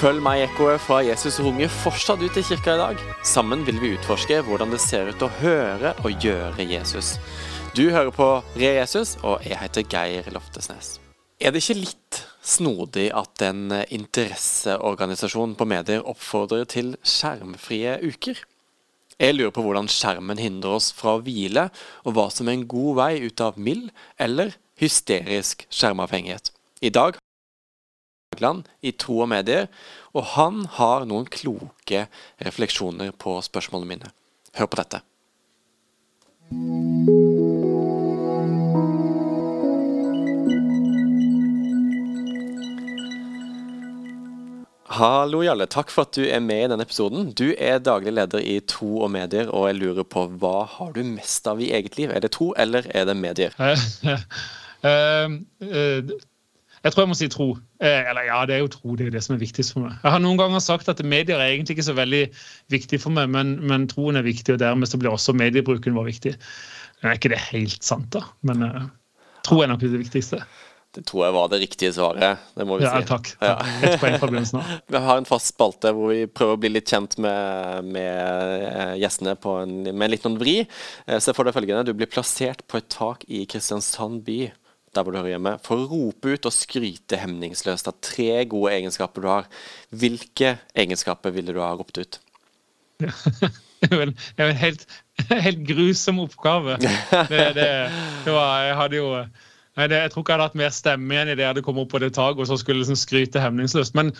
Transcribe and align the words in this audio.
Følg 0.00 0.22
meg 0.24 0.38
i 0.38 0.44
ekkoet 0.46 0.80
fra 0.80 1.02
Jesus 1.04 1.34
runger 1.44 1.68
fortsatt 1.68 2.22
ut 2.24 2.36
i 2.40 2.42
kirka 2.46 2.72
i 2.72 2.78
dag. 2.80 3.00
Sammen 3.26 3.66
vil 3.66 3.76
vi 3.82 3.90
utforske 3.98 4.38
hvordan 4.46 4.72
det 4.72 4.78
ser 4.80 5.10
ut 5.12 5.24
å 5.26 5.28
høre 5.42 5.92
og 6.00 6.24
gjøre 6.24 6.64
Jesus. 6.64 7.18
Du 7.76 7.82
hører 7.92 8.08
på 8.08 8.30
Re 8.54 8.70
Jesus, 8.78 9.18
og 9.20 9.44
jeg 9.44 9.60
heter 9.60 9.84
Geir 9.84 10.32
Loftesnes. 10.32 10.94
Er 11.36 11.52
det 11.52 11.60
ikke 11.60 11.82
litt 11.82 12.22
snodig 12.40 13.10
at 13.12 13.44
en 13.44 13.76
interesseorganisasjon 13.92 15.52
på 15.60 15.68
medier 15.68 16.08
oppfordrer 16.08 16.64
til 16.64 16.94
skjermfrie 17.04 17.98
uker? 18.00 18.40
Jeg 19.20 19.36
lurer 19.36 19.52
på 19.52 19.68
hvordan 19.68 19.92
skjermen 19.92 20.40
hindrer 20.40 20.80
oss 20.80 20.94
fra 20.96 21.18
å 21.18 21.24
hvile, 21.28 21.68
og 22.08 22.16
hva 22.16 22.30
som 22.32 22.48
er 22.48 22.56
en 22.56 22.68
god 22.72 23.02
vei 23.04 23.14
ut 23.28 23.44
av 23.44 23.60
mild 23.60 23.92
eller 24.16 24.56
hysterisk 24.80 25.68
skjermavhengighet. 25.68 26.54
I 26.80 26.88
dag 26.88 27.20
Haugland 28.40 28.68
i 28.80 28.92
Tro 28.92 29.20
og 29.20 29.28
medier, 29.28 29.68
og 30.16 30.24
han 30.34 30.64
har 30.78 31.04
noen 31.04 31.28
kloke 31.28 32.06
refleksjoner 32.40 33.12
på 33.12 33.40
spørsmålene 33.44 33.88
mine. 33.88 34.12
Hør 34.56 34.66
på 34.66 34.80
dette. 34.80 35.04
Hallo, 44.90 45.40
Jalle. 45.44 45.68
Takk 45.70 45.92
for 45.92 46.02
at 46.04 46.16
du 46.16 46.24
er 46.26 46.40
med 46.44 46.64
i 46.64 46.70
denne 46.72 46.84
episoden. 46.84 47.30
Du 47.32 47.54
er 47.56 47.78
daglig 47.78 48.12
leder 48.16 48.42
i 48.42 48.58
Tro 48.60 49.04
og 49.04 49.12
medier, 49.14 49.48
og 49.48 49.68
jeg 49.68 49.78
lurer 49.78 50.04
på 50.04 50.26
hva 50.40 50.64
har 50.78 50.96
du 50.96 51.04
mest 51.06 51.46
av 51.48 51.60
i 51.62 51.70
eget 51.76 51.96
liv? 51.96 52.10
Er 52.10 52.24
det 52.24 52.32
tro, 52.36 52.50
eller 52.58 52.88
er 52.90 53.06
det 53.08 53.16
medier? 53.16 53.54
uh, 53.60 55.38
uh, 55.62 56.16
jeg 56.80 56.94
tror 56.94 57.02
jeg 57.02 57.10
må 57.10 57.16
si 57.18 57.28
tro. 57.28 57.48
Eh, 57.84 58.06
eller 58.08 58.24
ja, 58.24 58.38
det 58.48 58.56
er 58.56 58.62
jo 58.62 58.70
tro. 58.72 58.94
Det 58.96 59.10
er 59.10 59.12
det 59.12 59.20
som 59.24 59.34
er 59.34 59.42
viktigst 59.42 59.74
for 59.74 59.84
meg. 59.84 59.98
Jeg 60.00 60.14
har 60.14 60.22
noen 60.22 60.40
ganger 60.40 60.62
sagt 60.64 60.88
at 60.88 61.02
medier 61.04 61.36
er 61.36 61.52
egentlig 61.52 61.76
ikke 61.76 61.90
så 61.90 61.96
veldig 61.98 62.22
viktig 62.72 63.02
for 63.02 63.12
meg, 63.16 63.28
men, 63.34 63.58
men 63.68 63.84
troen 63.90 64.16
er 64.16 64.24
viktig, 64.24 64.56
og 64.56 64.62
dermed 64.62 64.88
så 64.88 65.00
blir 65.00 65.12
også 65.12 65.36
mediebruken 65.36 65.96
vår 65.98 66.08
viktig. 66.08 66.32
Det 66.38 67.04
er 67.08 67.20
ikke 67.20 67.32
det 67.34 67.42
helt 67.50 67.84
sant, 67.84 68.08
da, 68.16 68.24
men 68.48 68.64
uh, 68.64 68.88
tro 69.44 69.60
er 69.60 69.68
nok 69.68 69.84
det 69.84 69.92
viktigste. 69.92 70.40
Det 70.96 71.04
tror 71.06 71.26
jeg 71.26 71.34
var 71.36 71.50
det 71.52 71.60
riktige 71.62 71.92
svaret. 71.94 72.40
det 72.56 72.64
må 72.66 72.80
vi 72.80 72.88
ja, 72.88 72.96
si. 72.96 73.06
Takk. 73.06 73.28
Ja. 73.44 73.52
Ett 73.84 74.00
poeng 74.00 74.16
fra 74.18 74.26
begynnelsen 74.26 74.58
av. 74.58 74.72
Vi 74.90 75.02
har 75.04 75.20
en 75.20 75.28
fast 75.28 75.52
spalte 75.52 75.92
hvor 75.94 76.10
vi 76.10 76.24
prøver 76.26 76.56
å 76.56 76.60
bli 76.64 76.72
litt 76.72 76.90
kjent 76.90 77.14
med, 77.22 77.86
med 77.94 78.64
eh, 78.66 78.96
gjestene 78.98 79.36
en, 79.38 79.76
med 79.86 80.02
en 80.08 80.10
liten 80.10 80.34
vri. 80.40 80.56
Se 81.06 81.30
for 81.36 81.46
deg 81.46 81.54
følgende. 81.54 81.86
Du 81.86 81.94
blir 81.94 82.10
plassert 82.10 82.66
på 82.66 82.80
et 82.80 82.90
tak 82.90 83.22
i 83.30 83.44
Kristiansand 83.46 84.24
by 84.26 84.48
der 84.94 85.04
hvor 85.04 85.14
du 85.14 85.20
hører 85.20 85.34
hjemme, 85.36 85.54
for 85.62 85.78
å 85.78 85.88
rope 85.90 86.34
ut 86.34 86.48
og 86.48 86.54
skryte 86.54 87.18
hemningsløst 87.20 87.90
av 87.90 87.98
tre 88.02 88.42
gode 88.50 88.72
egenskaper 88.74 89.22
du 89.22 89.28
har. 89.30 89.46
Hvilke 89.94 90.56
egenskaper 90.74 91.34
ville 91.34 91.54
du 91.54 91.60
ha 91.62 91.72
ropt 91.78 92.00
ut? 92.00 92.20
Det 93.80 93.96
er 93.96 94.02
en, 94.04 94.10
en 94.36 94.58
helt, 94.60 94.82
helt, 95.46 95.62
grusom 95.64 96.18
oppgave. 96.20 96.74
Det, 97.32 97.46
det, 97.56 97.68
det 98.26 98.34
var, 98.34 98.66
jeg 98.66 98.76
hadde 98.76 98.98
jo 98.98 99.06
nei, 99.14 99.86
det, 99.88 100.02
Jeg 100.02 100.12
tror 100.12 100.24
ikke 100.24 100.34
jeg 100.34 100.36
hadde 100.36 100.48
hatt 100.50 100.60
mer 100.60 100.74
stemme 100.74 101.16
igjen 101.16 101.30
i 101.32 101.36
det 101.38 101.46
jeg 101.46 101.52
hadde 101.54 101.64
kommet 101.64 101.86
opp 101.86 101.94
på 101.94 102.02
det 102.02 102.10
taket 102.12 102.44
og 102.44 102.50
så 102.50 102.58
skulle 102.60 102.82
liksom 102.82 102.98
skryte 103.00 103.40
hemningsløst. 103.40 103.96
Men, 103.96 104.12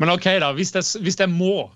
men 0.00 0.14
OK, 0.14 0.30
da. 0.40 0.54
Hvis 0.56 0.72
jeg, 0.78 1.04
hvis 1.04 1.20
jeg 1.20 1.28
må, 1.28 1.66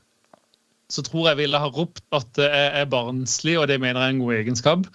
så 0.89 1.05
tror 1.05 1.33
jeg 1.33 1.43
ville 1.43 1.61
ha 1.61 1.69
ropt 1.77 2.05
at 2.17 2.41
jeg 2.41 2.73
er 2.81 2.89
barnslig, 2.89 3.59
og 3.61 3.69
det 3.69 3.83
mener 3.83 4.01
jeg 4.01 4.15
er 4.15 4.17
en 4.17 4.25
god 4.25 4.39
egenskap. 4.39 4.89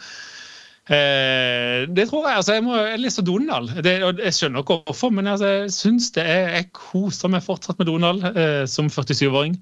Eh, 0.91 1.87
det 1.87 2.09
tror 2.09 2.25
jeg. 2.27 2.35
altså 2.41 2.55
Jeg 2.57 2.63
må 2.65 2.75
jeg 2.75 2.99
lese 2.99 3.23
Donald. 3.23 3.69
Det, 3.83 3.93
jeg 4.01 4.35
skjønner 4.35 4.63
ikke 4.63 4.81
hvorfor, 4.89 5.13
men 5.15 5.29
altså, 5.31 5.47
jeg 5.47 5.71
syns 5.75 6.11
det 6.17 6.25
er 6.27 6.57
Jeg 6.57 6.71
koser 6.75 7.31
meg 7.31 7.45
fortsatt 7.45 7.79
med 7.79 7.87
Donald 7.87 8.25
eh, 8.33 8.65
som 8.67 8.91
47-åring. 8.91 9.55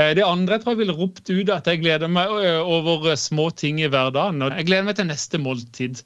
Eh, 0.00 0.14
det 0.16 0.24
andre 0.24 0.56
jeg 0.56 0.64
tror 0.64 0.72
jeg 0.72 0.82
ville 0.86 0.96
ropt 0.96 1.28
ut, 1.28 1.52
at 1.52 1.68
jeg 1.68 1.82
gleder 1.82 2.08
meg 2.08 2.32
eh, 2.40 2.60
over 2.64 3.12
små 3.20 3.50
ting 3.50 3.82
i 3.82 3.90
hverdagen. 3.92 4.40
og 4.42 4.56
Jeg 4.56 4.70
gleder 4.70 4.88
meg 4.88 4.96
til 4.96 5.10
neste 5.10 5.40
måltid. 5.42 6.00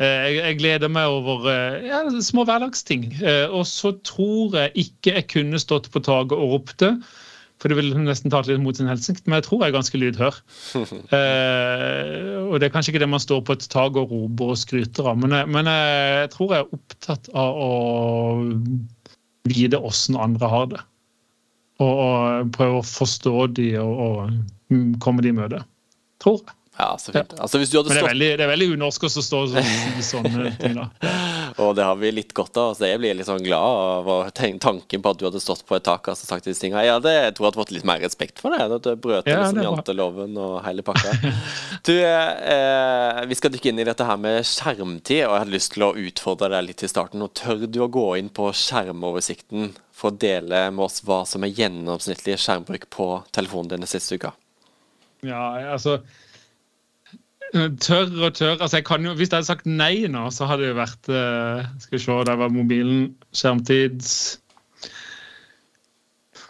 Eh, 0.00 0.18
jeg, 0.26 0.36
jeg 0.40 0.60
gleder 0.64 0.90
meg 0.90 1.06
over 1.06 1.46
eh, 1.52 1.86
ja, 1.92 2.02
små 2.26 2.48
hverdagsting. 2.48 3.12
Og 3.54 3.62
så 3.70 3.94
tror 4.02 4.58
jeg 4.64 4.86
ikke 4.86 5.14
jeg 5.20 5.28
kunne 5.30 5.62
stått 5.62 5.92
på 5.94 6.02
taket 6.02 6.34
og 6.38 6.56
ropt 6.56 6.80
det. 6.82 6.96
For 7.60 7.68
det 7.68 7.76
vil 7.76 7.92
nesten 8.06 8.32
ta 8.32 8.40
litt 8.46 8.62
mot 8.62 8.76
sin 8.76 8.88
hensikt, 8.88 9.26
men 9.26 9.36
jeg 9.36 9.46
tror 9.46 9.60
jeg 9.60 9.72
er 9.72 9.76
ganske 9.76 10.00
lydhør. 10.00 10.36
eh, 11.16 12.36
og 12.46 12.54
det 12.56 12.68
er 12.68 12.72
kanskje 12.72 12.94
ikke 12.94 13.02
det 13.02 13.10
man 13.12 13.22
står 13.22 13.42
på 13.44 13.56
et 13.58 13.66
tak 13.72 13.98
og 14.00 14.14
roper 14.14 14.54
og 14.54 14.60
skryter 14.60 15.10
av, 15.12 15.18
men 15.20 15.36
jeg, 15.36 15.50
men 15.52 15.68
jeg 15.68 16.30
tror 16.32 16.54
jeg 16.54 16.64
er 16.64 16.78
opptatt 16.78 17.28
av 17.36 17.60
å 17.60 17.74
vite 19.50 19.80
åssen 19.90 20.16
andre 20.20 20.50
har 20.54 20.70
det. 20.72 20.80
Og, 21.80 21.92
og 21.92 22.54
prøve 22.56 22.80
å 22.80 22.86
forstå 22.86 23.36
de 23.56 23.68
og, 23.80 24.00
og 24.06 24.80
komme 25.04 25.24
de 25.24 25.32
i 25.32 25.36
møte. 25.36 25.62
Tror 26.20 26.40
jeg. 26.40 26.56
Ja, 26.80 26.94
så 26.98 27.12
fint. 27.12 27.34
Altså, 27.36 27.58
hvis 27.60 27.70
du 27.72 27.76
hadde 27.76 27.90
Men 27.90 27.98
det 27.98 28.02
er 28.02 28.08
veldig, 28.08 28.28
det 28.38 28.44
er 28.44 28.50
veldig 28.54 28.68
unorsk 28.76 29.04
å 29.04 29.10
stå 29.12 29.40
sånn, 29.52 29.72
sånne 30.06 30.52
ting. 30.60 30.78
da. 30.78 30.88
Og 31.60 31.74
det 31.76 31.84
har 31.84 31.98
vi 32.00 32.10
litt 32.14 32.32
godt 32.36 32.56
av. 32.60 32.74
så 32.74 32.88
Jeg 32.88 33.00
blir 33.02 33.16
litt 33.16 33.28
sånn 33.28 33.42
glad 33.44 34.08
av 34.08 34.30
tanken 34.34 35.02
på 35.02 35.12
at 35.12 35.20
du 35.20 35.26
hadde 35.26 35.42
stått 35.42 35.64
på 35.68 35.76
et 35.76 35.84
tak 35.84 36.08
og 36.08 36.16
sagt 36.18 36.48
disse 36.48 36.62
tingene. 36.62 36.86
Ja, 36.86 36.98
det, 37.02 37.12
jeg 37.12 37.34
tror 37.36 37.46
jeg 37.46 37.50
hadde 37.50 37.60
fått 37.60 37.74
litt 37.74 37.88
mer 37.88 38.00
respekt 38.04 38.40
for 38.42 38.54
det. 38.56 38.64
At 38.64 38.86
du 38.86 38.94
brøt 38.96 39.28
Ja, 39.28 39.42
liksom 39.44 39.62
janteloven 39.66 40.38
og 40.40 40.60
hele 40.66 40.84
pakka. 40.86 41.14
Du, 41.86 41.94
eh, 41.96 43.20
vi 43.30 43.36
skal 43.38 43.52
dykke 43.54 43.70
inn 43.70 43.80
i 43.80 43.86
dette 43.88 44.04
her 44.04 44.18
med 44.20 44.42
skjermtid, 44.46 45.22
og 45.24 45.32
jeg 45.32 45.42
hadde 45.42 45.54
lyst 45.54 45.72
til 45.74 45.86
å 45.86 45.94
utfordre 45.96 46.50
deg 46.52 46.66
litt 46.66 46.84
i 46.84 46.90
starten. 46.90 47.24
Og 47.24 47.32
tør 47.36 47.64
du 47.66 47.80
å 47.84 47.90
gå 47.92 48.06
inn 48.20 48.28
på 48.32 48.50
skjermoversikten 48.56 49.72
for 49.96 50.12
å 50.12 50.18
dele 50.20 50.66
med 50.74 50.84
oss 50.86 51.00
hva 51.06 51.22
som 51.28 51.44
er 51.44 51.54
gjennomsnittlig 51.56 52.36
skjermbruk 52.40 52.88
på 52.92 53.08
telefonen 53.36 53.74
din 53.74 53.84
den 53.84 53.90
siste 53.90 54.20
uka? 54.20 54.34
Ja, 55.26 55.72
altså 55.74 55.98
Tørr 57.52 58.12
og 58.22 58.34
tørr. 58.38 58.60
altså 58.62 58.76
jeg 58.78 58.84
kan 58.86 59.04
jo, 59.04 59.12
Hvis 59.18 59.28
jeg 59.32 59.40
hadde 59.40 59.48
sagt 59.48 59.66
nei 59.66 60.06
nå, 60.06 60.28
så 60.30 60.46
hadde 60.46 60.62
det 60.62 60.68
jo 60.70 60.76
vært 60.78 61.08
eh, 61.10 61.64
Skal 61.82 61.96
vi 61.98 62.02
se, 62.04 62.18
der 62.28 62.38
var 62.38 62.52
mobilen. 62.54 63.00
Skjermtid. 63.34 64.04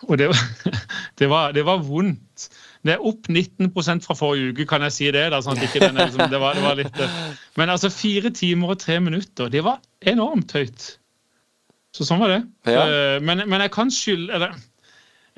Og 0.08 0.18
det, 0.18 0.28
var- 0.28 0.50
det, 1.20 1.28
var, 1.30 1.52
det 1.56 1.64
var 1.66 1.82
vondt. 1.84 2.48
Det 2.84 2.94
er 2.94 3.02
opp 3.04 3.28
19% 3.28 4.06
fra 4.06 4.14
forrige 4.16 4.54
uke, 4.54 4.64
kan 4.68 4.82
jeg 4.86 4.94
si 4.96 5.10
det? 5.12 5.26
da, 5.34 5.42
sånn 5.44 5.58
at 5.58 5.66
ikke 5.66 5.82
den 5.84 5.98
er 6.00 6.08
liksom, 6.08 6.30
det, 6.32 6.38
var, 6.40 6.56
det 6.56 6.64
var 6.64 6.78
litt... 6.78 6.96
eh, 7.04 7.18
Men 7.60 7.72
altså 7.74 7.90
fire 7.92 8.30
timer 8.32 8.72
og 8.74 8.80
tre 8.80 8.96
minutter, 9.04 9.50
det 9.52 9.60
var 9.66 9.82
enormt 10.08 10.52
høyt. 10.56 10.86
Så 11.96 12.06
sånn 12.08 12.22
var 12.22 12.32
det. 12.36 12.40
Ja. 12.72 12.84
Eh, 12.86 13.18
Men, 13.24 13.44
men 13.50 13.60
jeg 13.66 13.72
kan 13.74 13.92
skylde 13.92 14.32
eller, 14.38 14.56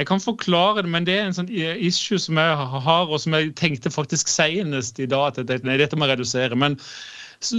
jeg 0.01 0.09
kan 0.09 0.23
forklare 0.23 0.83
det, 0.85 0.91
men 0.91 1.05
det 1.07 1.19
er 1.19 1.27
en 1.29 1.37
sånn 1.37 1.51
issue 1.53 2.21
som 2.21 2.39
jeg 2.41 2.69
har, 2.87 3.11
og 3.11 3.21
som 3.21 3.37
jeg 3.37 3.53
tenkte 3.59 3.93
faktisk 3.93 4.31
senest 4.33 5.01
i 5.03 5.09
dag 5.11 5.33
at 5.33 5.43
jeg 5.43 5.67
nei, 5.67 5.77
dette 5.81 5.99
må 5.99 6.09
jeg 6.09 6.17
redusere. 6.17 6.57
Men 6.59 6.79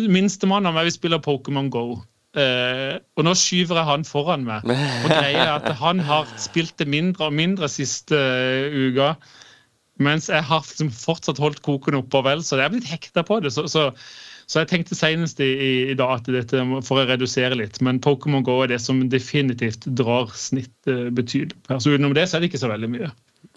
minstemann 0.10 0.66
av 0.66 0.76
meg 0.76 0.90
vil 0.90 0.98
spille 0.98 1.22
Pokémon 1.24 1.70
Go. 1.74 2.02
Uh, 2.34 2.98
og 3.14 3.28
nå 3.28 3.36
skyver 3.38 3.78
jeg 3.78 3.86
han 3.86 4.06
foran 4.10 4.46
meg. 4.48 4.66
Og 4.66 5.12
greia 5.12 5.44
er 5.44 5.52
at 5.60 5.70
han 5.78 6.02
har 6.02 6.30
spilt 6.42 6.74
det 6.82 6.90
mindre 6.90 7.30
og 7.30 7.38
mindre 7.38 7.70
siste 7.70 8.18
uh, 8.18 8.74
uka. 8.74 9.14
Mens 10.02 10.32
jeg 10.32 10.42
har 10.42 10.64
liksom 10.66 10.90
fortsatt 10.90 11.42
holdt 11.42 11.62
koken 11.66 12.00
oppe, 12.00 12.24
vel, 12.26 12.42
så 12.42 12.58
jeg 12.58 12.66
er 12.66 12.74
blitt 12.74 12.90
hekta 12.90 13.22
på 13.28 13.38
det. 13.46 13.54
Så, 13.54 13.68
så, 13.70 13.92
så 14.48 14.62
jeg 14.62 14.70
tenkte 14.72 14.98
senest 14.98 15.42
i, 15.44 15.52
i, 15.92 15.98
dag 15.98 16.18
at 16.20 16.30
dette 16.32 16.64
for 16.64 16.88
får 16.88 17.02
jeg 17.02 17.12
redusere 17.14 17.60
litt. 17.60 17.80
Men 17.86 18.02
Pokémon 18.04 18.46
Go 18.46 18.60
er 18.64 18.74
det 18.74 18.82
som 18.84 19.02
definitivt 19.10 19.88
drar 19.98 20.32
snittet 20.38 21.14
betydelig. 21.16 21.58
Altså, 21.70 21.94
utenom 21.94 22.16
det 22.18 22.28
så 22.30 22.38
er 22.38 22.44
det 22.44 22.52
ikke 22.52 22.64
så 22.66 22.72
veldig 22.72 22.92
mye. 22.92 23.10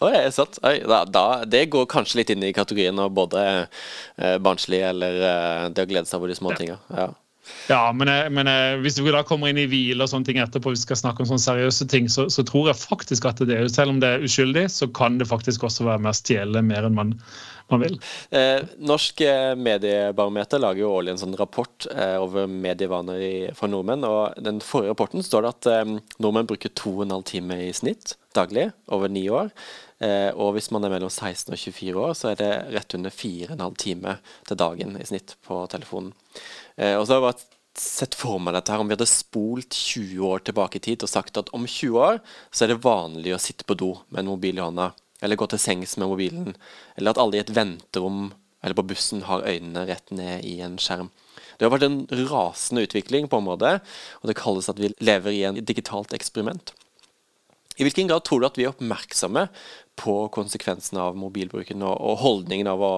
Oi, 0.04 0.12
er 0.12 0.32
sant? 0.34 0.58
Oi, 0.66 0.80
da, 0.84 1.04
da, 1.08 1.26
det 1.48 1.68
går 1.72 1.86
kanskje 1.90 2.20
litt 2.20 2.32
inn 2.34 2.44
i 2.44 2.54
kategorien 2.56 2.98
av 3.00 3.12
både 3.16 3.44
eh, 3.62 4.36
barnslig 4.42 4.82
eller 4.88 5.22
eh, 5.28 5.68
det 5.72 5.86
å 5.86 5.90
glede 5.92 6.10
seg 6.10 6.20
over 6.20 6.32
de 6.32 6.38
små 6.38 6.52
Ja. 6.54 6.58
tinga. 6.60 6.80
Ja. 6.90 7.12
Ja, 7.70 7.92
men, 7.94 8.10
jeg, 8.10 8.30
men 8.34 8.48
jeg, 8.50 8.78
hvis 8.82 8.96
vi 8.98 9.12
da 9.14 9.22
kommer 9.26 9.50
inn 9.50 9.60
i 9.60 9.68
hvile 9.70 10.02
og 10.02 10.10
sånne 10.10 10.26
ting 10.26 10.40
etterpå, 10.42 10.72
vi 10.74 10.80
skal 10.80 10.98
snakke 10.98 11.22
om 11.22 11.28
sånne 11.30 11.44
seriøse 11.44 11.86
ting, 11.90 12.08
så, 12.10 12.26
så 12.32 12.42
tror 12.46 12.70
jeg 12.70 12.80
faktisk 12.80 13.28
at 13.30 13.42
det 13.46 13.54
er 13.54 13.68
Selv 13.70 13.94
om 13.94 14.00
det 14.02 14.10
er 14.10 14.26
uskyldig, 14.26 14.66
så 14.72 14.88
kan 14.90 15.20
det 15.20 15.28
faktisk 15.30 15.66
også 15.66 15.86
være 15.86 16.02
mer 16.06 16.16
stjele 16.16 16.62
mer 16.66 16.88
enn 16.88 16.98
man, 16.98 17.14
man 17.72 17.82
vil. 17.82 17.96
Eh, 18.30 18.62
Norsk 18.78 19.20
eh, 19.26 19.54
mediebarometer 19.58 20.62
lager 20.62 20.84
jo 20.84 20.92
årlig 20.98 21.14
en 21.14 21.22
sånn 21.24 21.38
rapport 21.38 21.88
eh, 21.92 22.16
over 22.22 22.46
medievaner 22.50 23.54
for 23.58 23.72
nordmenn. 23.72 24.06
og 24.06 24.38
Den 24.42 24.60
forrige 24.64 24.94
rapporten 24.94 25.26
står 25.26 25.46
det 25.46 25.54
at 25.54 25.96
nordmenn 26.22 26.48
bruker 26.50 26.72
to 26.74 26.94
og 26.98 27.06
en 27.06 27.16
halv 27.18 27.26
time 27.28 27.58
i 27.66 27.72
snitt 27.76 28.16
daglig 28.36 28.68
over 28.92 29.10
ni 29.10 29.26
år. 29.32 29.50
Og 30.36 30.50
hvis 30.52 30.68
man 30.74 30.84
er 30.84 30.90
mellom 30.92 31.08
16 31.08 31.54
og 31.54 31.56
24 31.56 32.00
år, 32.04 32.10
så 32.18 32.28
er 32.28 32.36
det 32.36 32.50
rett 32.74 32.96
under 32.98 33.14
fire 33.14 33.46
og 33.48 33.54
en 33.54 33.64
halv 33.64 33.78
time 33.80 34.18
til 34.44 34.58
dagen 34.60 34.98
i 35.00 35.06
snitt 35.08 35.38
på 35.46 35.62
telefonen. 35.72 36.10
Og 36.76 37.06
så 37.08 37.16
har 37.16 37.30
jeg 37.30 37.46
sett 37.80 38.16
for 38.16 38.40
meg 38.40 38.56
dette 38.56 38.72
her 38.72 38.82
om 38.82 38.88
vi 38.88 38.96
hadde 38.96 39.08
spolt 39.08 39.76
20 39.76 40.20
år 40.28 40.44
tilbake 40.44 40.76
i 40.76 40.84
tid 40.84 41.04
og 41.04 41.12
sagt 41.12 41.40
at 41.40 41.48
om 41.56 41.64
20 41.64 41.96
år 42.00 42.20
så 42.50 42.64
er 42.64 42.72
det 42.72 42.84
vanlig 42.84 43.34
å 43.36 43.40
sitte 43.40 43.64
på 43.68 43.76
do 43.78 43.94
med 44.10 44.24
en 44.24 44.30
mobil 44.34 44.60
i 44.60 44.64
hånda, 44.64 44.90
eller 45.26 45.38
gå 45.38 45.50
til 45.50 45.60
sengs 45.60 45.96
med 45.98 46.08
mobilen, 46.12 46.56
eller 46.96 47.12
at 47.12 47.20
alle 47.20 47.40
i 47.40 47.42
et 47.42 47.54
venterom 47.54 48.30
eller 48.64 48.78
på 48.78 48.86
bussen 48.90 49.22
har 49.28 49.44
øynene 49.46 49.84
rett 49.86 50.10
ned 50.14 50.44
i 50.46 50.56
en 50.64 50.78
skjerm. 50.80 51.12
Det 51.56 51.66
har 51.66 51.72
vært 51.72 51.86
en 51.86 52.00
rasende 52.28 52.82
utvikling 52.86 53.28
på 53.30 53.38
området, 53.38 53.78
og 54.20 54.28
det 54.28 54.36
kalles 54.38 54.68
at 54.72 54.80
vi 54.80 54.90
lever 55.04 55.36
i 55.36 55.44
en 55.48 55.60
digitalt 55.64 56.14
eksperiment. 56.16 56.72
I 57.76 57.84
hvilken 57.84 58.08
grad 58.08 58.24
tror 58.24 58.40
du 58.40 58.48
at 58.48 58.56
vi 58.56 58.64
er 58.64 58.72
oppmerksomme 58.72 59.46
på 60.00 60.14
konsekvensene 60.32 61.02
av 61.10 61.16
mobilbruken 61.20 61.84
og, 61.84 62.16
holdningen 62.22 62.68
av 62.72 62.82
å 62.82 62.92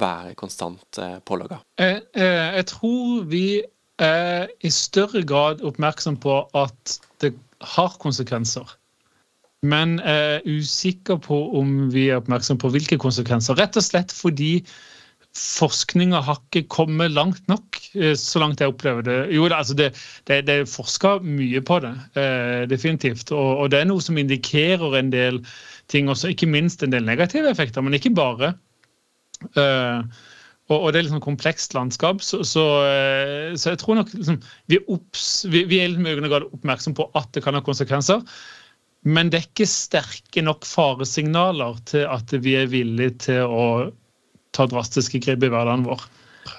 være 0.00 0.34
konstant 0.40 1.00
eh, 1.00 1.18
pålogga? 1.28 1.60
Jeg, 1.80 2.00
eh, 2.16 2.48
jeg 2.58 2.68
tror 2.72 3.26
vi 3.28 3.46
er 4.02 4.48
i 4.64 4.72
større 4.72 5.22
grad 5.28 5.60
oppmerksom 5.64 6.16
på 6.20 6.38
at 6.56 6.96
det 7.22 7.34
har 7.76 7.92
konsekvenser. 8.00 8.72
Men 9.62 9.98
jeg 10.02 10.38
er 10.38 10.46
usikker 10.58 11.20
på 11.22 11.36
om 11.58 11.74
vi 11.92 12.08
er 12.10 12.18
oppmerksom 12.18 12.58
på 12.58 12.72
hvilke 12.74 12.98
konsekvenser. 13.02 13.58
Rett 13.60 13.78
og 13.78 13.84
slett 13.86 14.14
fordi 14.14 14.56
forskninga 15.38 16.20
har 16.26 16.40
ikke 16.42 16.66
kommet 16.72 17.14
langt 17.14 17.46
nok, 17.48 17.78
eh, 17.94 18.12
så 18.18 18.42
langt 18.42 18.60
jeg 18.60 18.72
opplever 18.72 19.06
det. 19.06 19.18
Jo, 19.32 19.46
altså 19.48 19.76
det, 19.78 19.92
det, 20.28 20.42
det 20.48 20.56
er 20.60 20.68
forska 20.68 21.14
mye 21.24 21.62
på 21.64 21.78
det, 21.84 21.94
eh, 22.20 22.64
definitivt. 22.68 23.32
Og, 23.32 23.62
og, 23.62 23.70
det 23.72 23.80
er 23.80 23.88
noe 23.88 24.02
som 24.04 24.18
indikerer 24.20 24.98
en 24.98 25.14
del 25.14 25.40
ting 25.92 26.10
også, 26.12 26.34
ikke 26.34 26.50
minst 26.50 26.82
en 26.82 26.92
del 26.92 27.06
negative 27.06 27.48
effekter, 27.48 27.84
men 27.84 27.96
ikke 27.96 28.12
bare. 28.16 28.52
Eh, 29.56 30.02
og, 30.68 30.78
og, 30.78 30.88
det 30.92 31.00
er 31.00 31.06
liksom 31.06 31.24
komplekst 31.24 31.74
landskap, 31.76 32.20
så, 32.24 32.42
så, 32.46 32.66
eh, 32.88 33.54
så 33.56 33.72
jeg 33.72 33.80
tror 33.80 34.02
nok 34.02 34.12
liksom, 34.14 34.42
vi, 34.72 34.82
opps, 34.88 35.46
vi, 35.48 35.64
vi, 35.70 35.80
er 35.80 35.94
i 35.94 36.12
økende 36.12 36.30
grad 36.32 36.50
oppmerksom 36.50 36.98
på 36.98 37.08
at 37.18 37.32
det 37.32 37.44
kan 37.46 37.56
ha 37.56 37.64
konsekvenser. 37.64 38.26
Men 39.02 39.30
det 39.32 39.38
er 39.38 39.46
ikke 39.48 39.66
sterke 39.66 40.44
nok 40.46 40.66
faresignaler 40.68 41.78
til 41.90 42.04
at 42.06 42.34
vi 42.44 42.54
er 42.60 42.70
villige 42.70 43.16
til 43.26 43.50
å 43.50 43.64
ta 44.54 44.66
drastiske 44.70 45.18
grep 45.24 45.42
i 45.42 45.50
hverdagen 45.50 45.86
vår. 45.88 46.04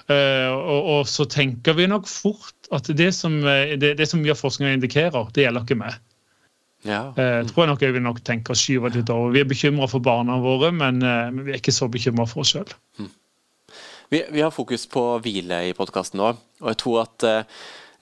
Uh, 0.08 0.50
og, 0.52 0.80
og, 0.80 1.00
så 1.08 1.26
tenker 1.28 1.76
vi 1.76 1.86
nok 1.88 2.08
fort 2.08 2.68
at 2.74 2.88
det 2.96 3.10
som, 3.16 3.36
eh, 3.48 3.74
det, 3.80 3.94
det 3.98 4.06
som 4.08 4.20
mye 4.20 4.32
av 4.32 4.40
forskninga 4.40 4.76
indikerer, 4.78 5.28
det 5.36 5.44
gjelder 5.44 5.64
ikke 5.64 5.78
meg. 5.80 5.96
Ja. 6.84 7.00
Uh, 7.16 7.40
tror 7.48 7.64
jeg 7.64 7.70
nok 7.70 7.84
jeg 7.84 7.96
vil 7.96 8.04
nok 8.04 8.20
tenke 8.24 8.52
å 8.52 8.58
skyve 8.58 8.92
litt 8.92 9.12
over. 9.12 9.32
Vi 9.32 9.40
er 9.44 9.48
bekymra 9.48 9.88
for 9.88 10.04
barna 10.04 10.36
våre, 10.44 10.72
men, 10.76 11.00
men, 11.00 11.44
vi 11.46 11.54
er 11.54 11.60
ikke 11.60 11.72
så 11.76 11.88
bekymra 11.92 12.26
for 12.28 12.44
oss 12.44 12.52
sjøl. 12.56 12.74
Mm. 13.00 13.12
Vi, 14.12 14.20
vi, 14.34 14.44
har 14.44 14.52
fokus 14.52 14.84
på 14.90 15.06
hvile 15.24 15.62
i 15.70 15.76
podkasten 15.76 16.20
nå, 16.20 16.34
og 16.60 16.68
jeg 16.72 16.80
tror 16.80 17.04
at 17.06 17.24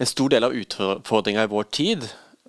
en 0.02 0.10
stor 0.10 0.32
del 0.34 0.46
av 0.46 0.54
utfordringa 0.58 1.46
i 1.46 1.50
vår 1.50 1.70
tid 1.74 2.08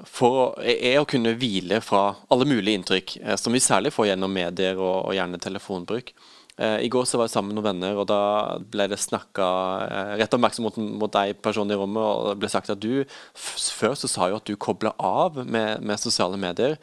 for, 0.09 0.55
er 0.59 0.99
å 0.99 1.07
kunne 1.09 1.35
hvile 1.37 1.77
fra 1.85 2.15
alle 2.33 2.47
mulige 2.49 2.79
inntrykk, 2.79 3.17
som 3.37 3.53
vi 3.53 3.61
særlig 3.61 3.93
får 3.93 4.11
gjennom 4.11 4.33
medier 4.33 4.79
og, 4.79 5.09
og 5.09 5.17
gjerne 5.17 5.41
telefonbruk. 5.41 6.13
Eh, 6.57 6.79
I 6.85 6.89
går 6.89 7.05
så 7.09 7.17
var 7.17 7.25
jeg 7.25 7.33
sammen 7.33 7.53
med 7.53 7.57
noen 7.57 7.69
venner, 7.71 7.97
og 7.97 8.05
da 8.11 8.59
ble 8.73 8.85
det 8.91 8.99
snakka 9.01 9.45
eh, 9.87 10.11
rett 10.21 10.35
oppmerksomhet 10.37 10.77
mot, 10.77 10.91
mot 11.01 11.13
deg 11.13 11.39
personen 11.41 11.73
i 11.73 11.79
rommet, 11.79 12.03
og 12.03 12.27
det 12.29 12.43
ble 12.43 12.51
sagt 12.53 12.69
at 12.69 12.81
du 12.81 13.01
Før 13.33 13.97
så 13.97 14.09
sa 14.09 14.29
jo 14.29 14.37
at 14.37 14.49
du 14.49 14.53
kobla 14.53 14.93
av 15.01 15.41
med, 15.41 15.81
med, 15.81 16.01
sosiale 16.01 16.37
medier. 16.37 16.77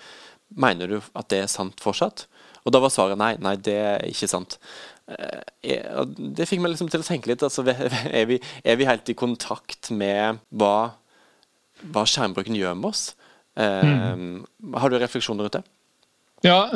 Mener 0.51 0.91
du 0.91 0.99
at 1.15 1.31
det 1.31 1.45
er 1.45 1.53
sant 1.53 1.79
fortsatt? 1.83 2.27
Og 2.67 2.75
da 2.75 2.81
var 2.83 2.93
svaret 2.93 3.19
nei, 3.21 3.37
nei, 3.41 3.55
det 3.57 3.77
er 3.79 4.09
ikke 4.11 4.29
sant. 4.29 4.59
Eh, 5.07 6.03
det 6.19 6.49
fikk 6.51 6.65
meg 6.65 6.75
liksom 6.75 6.91
til 6.91 7.05
å 7.05 7.07
tenke 7.07 7.31
litt. 7.31 7.47
Altså, 7.47 7.63
er, 7.71 8.27
vi, 8.27 8.41
er 8.67 8.81
vi 8.81 8.91
helt 8.91 9.09
i 9.09 9.17
kontakt 9.19 9.93
med 9.95 10.43
hva, 10.51 10.91
hva 11.95 12.07
skjermbruken 12.09 12.59
gjør 12.59 12.77
med 12.79 12.93
oss? 12.93 13.11
Mm. 13.61 14.45
Har 14.79 14.93
du 14.93 14.97
refleksjoner 15.01 15.45
rundt 15.45 15.59
det? 15.59 15.65
Ja, 16.47 16.71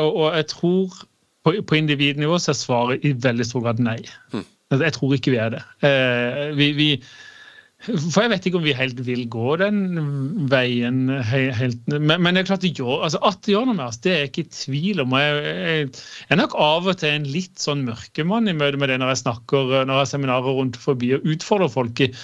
og 0.00 0.36
jeg 0.36 0.46
tror 0.52 0.94
på, 1.44 1.56
på 1.64 1.78
individnivå 1.78 2.38
så 2.40 2.52
er 2.52 2.60
svaret 2.60 3.06
i 3.06 3.14
veldig 3.16 3.46
stor 3.46 3.64
grad 3.66 3.82
nei. 3.82 4.00
Mm. 4.34 4.44
Jeg 4.74 4.94
tror 4.96 5.16
ikke 5.16 5.32
vi 5.32 5.40
er 5.40 5.54
det. 5.54 5.64
Eh, 5.86 6.44
vi, 6.56 6.68
vi, 6.76 6.88
for 7.86 8.24
jeg 8.24 8.32
vet 8.34 8.48
ikke 8.48 8.58
om 8.60 8.66
vi 8.66 8.74
helt 8.76 9.00
vil 9.06 9.22
gå 9.32 9.56
den 9.62 9.80
veien. 10.52 11.06
Helt, 11.24 11.80
men, 11.88 12.18
men, 12.20 12.34
det 12.34 12.42
er 12.42 12.50
klart 12.50 12.66
det 12.66 12.74
gjør, 12.76 13.04
altså 13.06 13.22
at 13.24 13.40
det 13.46 13.54
gjør 13.54 13.68
noe 13.70 13.78
med 13.78 13.86
oss, 13.86 14.00
det 14.04 14.12
er 14.12 14.22
jeg 14.24 14.32
ikke 14.32 14.44
i 14.44 14.54
tvil 14.58 15.04
om. 15.04 15.16
Jeg, 15.22 15.42
jeg, 15.46 15.88
jeg, 15.88 16.30
er 16.36 16.42
nok 16.42 16.56
av 16.60 16.92
og 16.92 17.00
til 17.00 17.16
en 17.16 17.28
litt 17.32 17.56
sånn 17.62 17.86
mørkemann 17.88 18.50
i 18.50 18.56
møte 18.56 18.80
med 18.80 18.92
det 18.92 19.00
når 19.00 19.14
jeg 19.14 19.24
snakker 19.24 19.76
når 19.78 19.94
jeg 19.94 20.00
har 20.02 20.12
seminarer 20.12 20.60
rundt 20.60 20.80
forbi 20.80 21.14
og 21.16 21.28
utfordrer 21.36 21.76
folk. 21.78 22.04
i 22.04 22.12
Eh, 22.12 22.16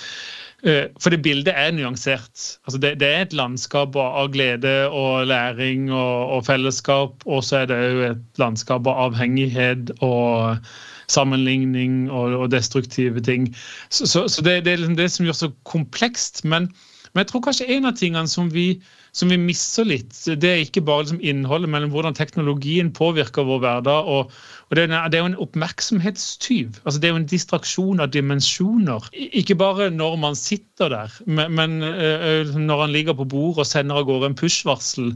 for 0.64 1.12
det 1.12 1.20
bildet 1.22 1.52
er 1.52 1.74
nyansert. 1.76 2.58
Altså 2.64 2.78
det, 2.80 2.94
det, 3.00 3.08
er 3.08 3.26
et 3.26 3.36
landskap 3.36 3.96
av 4.00 4.30
glede 4.32 4.88
og 4.88 5.26
læring 5.28 5.90
og, 5.92 6.30
og 6.38 6.46
fellesskap. 6.46 7.26
Og 7.26 7.44
så 7.44 7.62
er 7.62 7.70
det 7.70 7.80
òg 7.90 8.02
et 8.08 8.40
landskap 8.40 8.88
av 8.88 9.10
avhengighet 9.10 9.92
og 10.00 10.56
sammenligning 11.12 12.10
og, 12.10 12.32
og 12.38 12.50
destruktive 12.52 13.20
ting. 13.20 13.50
Så, 13.90 14.06
så, 14.06 14.24
så 14.28 14.42
det, 14.42 14.64
det, 14.64 14.72
er 14.72 14.82
liksom 14.82 14.96
det 14.96 15.10
som 15.12 15.28
gjør 15.28 15.40
så 15.42 15.50
komplekst. 15.68 16.44
Men, 16.48 16.70
men, 17.14 17.22
jeg 17.22 17.30
tror 17.30 17.44
kanskje 17.46 17.70
en 17.76 17.86
av 17.86 17.94
tingene 17.98 18.30
som 18.30 18.50
vi, 18.50 18.66
som 19.14 19.30
vi 19.30 19.38
misser 19.38 19.86
litt, 19.86 20.16
det 20.26 20.50
er 20.50 20.64
ikke 20.64 20.82
bare 20.84 21.06
liksom 21.06 21.22
innholdet, 21.22 21.70
men 21.70 21.86
hvordan 21.92 22.18
teknologien 22.18 22.90
påvirker 22.92 23.46
vår 23.46 23.62
hverdag. 23.62 24.10
og 24.10 24.34
og 24.70 24.78
det 24.78 24.90
er, 24.90 25.18
jo 25.18 25.28
en 25.28 25.36
oppmerksomhetstyv. 25.38 26.80
altså 26.84 27.00
Det 27.00 27.06
er 27.06 27.12
jo 27.12 27.20
en 27.20 27.26
distraksjon 27.30 28.00
av 28.00 28.10
dimensjoner. 28.10 29.06
Ikke 29.12 29.54
bare 29.54 29.90
når 29.90 30.16
man 30.16 30.34
sitter 30.34 30.88
der, 30.88 31.12
men, 31.26 31.82
uh, 31.82 32.56
når 32.58 32.80
han 32.80 32.90
ligger 32.92 33.14
på 33.14 33.28
bordet 33.28 33.62
og 33.62 33.68
sender 33.68 34.00
av 34.00 34.08
gårde 34.08 34.32
en 34.32 34.38
push-varsel 34.40 35.12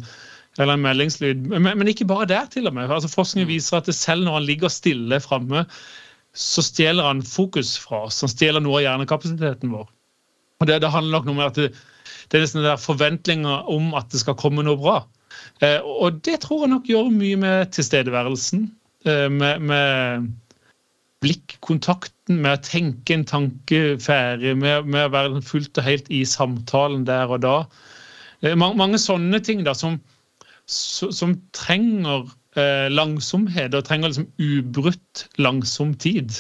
eller 0.59 0.75
en 0.75 0.85
meldingslyd. 0.85 1.49
Men, 1.49 1.71
men, 1.79 1.89
ikke 1.89 2.07
bare 2.07 2.29
der, 2.29 2.47
til 2.53 2.67
og 2.67 2.75
med. 2.75 2.91
Altså 2.91 3.09
Forskning 3.09 3.47
mm. 3.49 3.53
viser 3.55 3.81
at 3.81 3.91
selv 3.95 4.25
når 4.25 4.39
han 4.39 4.47
ligger 4.47 4.69
stille 4.69 5.21
framme, 5.21 5.65
så 6.35 6.63
stjeler 6.63 7.07
han 7.09 7.23
fokus 7.23 7.79
fra 7.79 8.05
oss. 8.07 8.21
Han 8.21 8.31
stjeler 8.31 8.63
noe 8.63 8.79
av 8.79 8.87
hjernekapasiteten 8.87 9.73
vår. 9.75 9.89
Det, 10.67 10.81
det 10.83 10.91
handler 10.91 11.21
nok 11.21 11.29
om 11.31 11.39
at 11.45 11.55
det, 11.55 11.69
det 12.31 12.39
er 12.39 12.43
nesten 12.43 12.65
der 12.67 12.81
forventninger 12.83 13.69
om 13.71 13.93
at 13.95 14.11
det 14.11 14.19
skal 14.25 14.35
komme 14.39 14.65
noe 14.67 14.79
bra. 14.81 14.99
Eh, 15.63 15.79
og 15.79 16.19
det 16.27 16.41
tror 16.43 16.65
jeg 16.65 16.73
nok 16.73 16.91
gjør 16.91 17.13
mye 17.15 17.39
med 17.39 17.71
tilstedeværelsen. 17.77 18.65
Eh, 19.07 19.29
med, 19.31 19.63
med 19.63 20.27
blikkontakten, 21.23 22.41
med 22.43 22.59
å 22.59 22.65
tenke 22.67 23.15
en 23.15 23.27
tanke 23.27 23.83
ferdig, 24.03 24.57
med, 24.59 24.91
med, 24.91 25.07
å 25.07 25.15
være 25.15 25.45
fullt 25.47 25.79
og 25.79 25.87
helt 25.87 26.11
i 26.11 26.25
samtalen 26.27 27.07
der 27.07 27.31
og 27.31 27.45
da. 27.47 27.57
Eh, 28.43 28.59
mange, 28.59 28.81
mange 28.83 28.99
sånne 29.03 29.39
ting 29.47 29.63
da, 29.67 29.77
som, 29.79 30.01
som 30.67 31.39
trenger 31.55 32.27
eh, 32.59 32.91
langsomhet, 32.91 33.79
og 33.79 33.87
trenger 33.87 34.11
liksom 34.11 34.31
ubrutt 34.43 35.29
langsom 35.39 35.95
tid. 36.03 36.35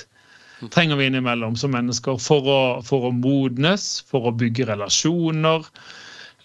Trenger 0.74 0.98
vi 0.98 1.06
innimellom 1.06 1.56
som 1.56 1.70
mennesker 1.74 2.18
for 2.22 2.50
å, 2.50 2.60
for 2.86 3.08
å 3.08 3.14
modnes, 3.14 4.00
for 4.10 4.28
å 4.28 4.34
bygge 4.34 4.66
relasjoner. 4.72 5.66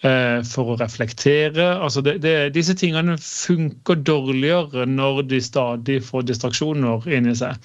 Eh, 0.04 0.42
for 0.44 0.74
å 0.74 0.76
reflektere. 0.76 1.64
Altså 1.80 2.02
det, 2.04 2.18
det, 2.20 2.34
disse 2.52 2.74
tingene 2.76 3.16
funker 3.20 3.96
dårligere 4.04 4.84
når 4.90 5.22
de 5.30 5.40
stadig 5.40 6.02
får 6.04 6.26
distraksjoner 6.28 7.08
inni 7.08 7.32
seg. 7.38 7.56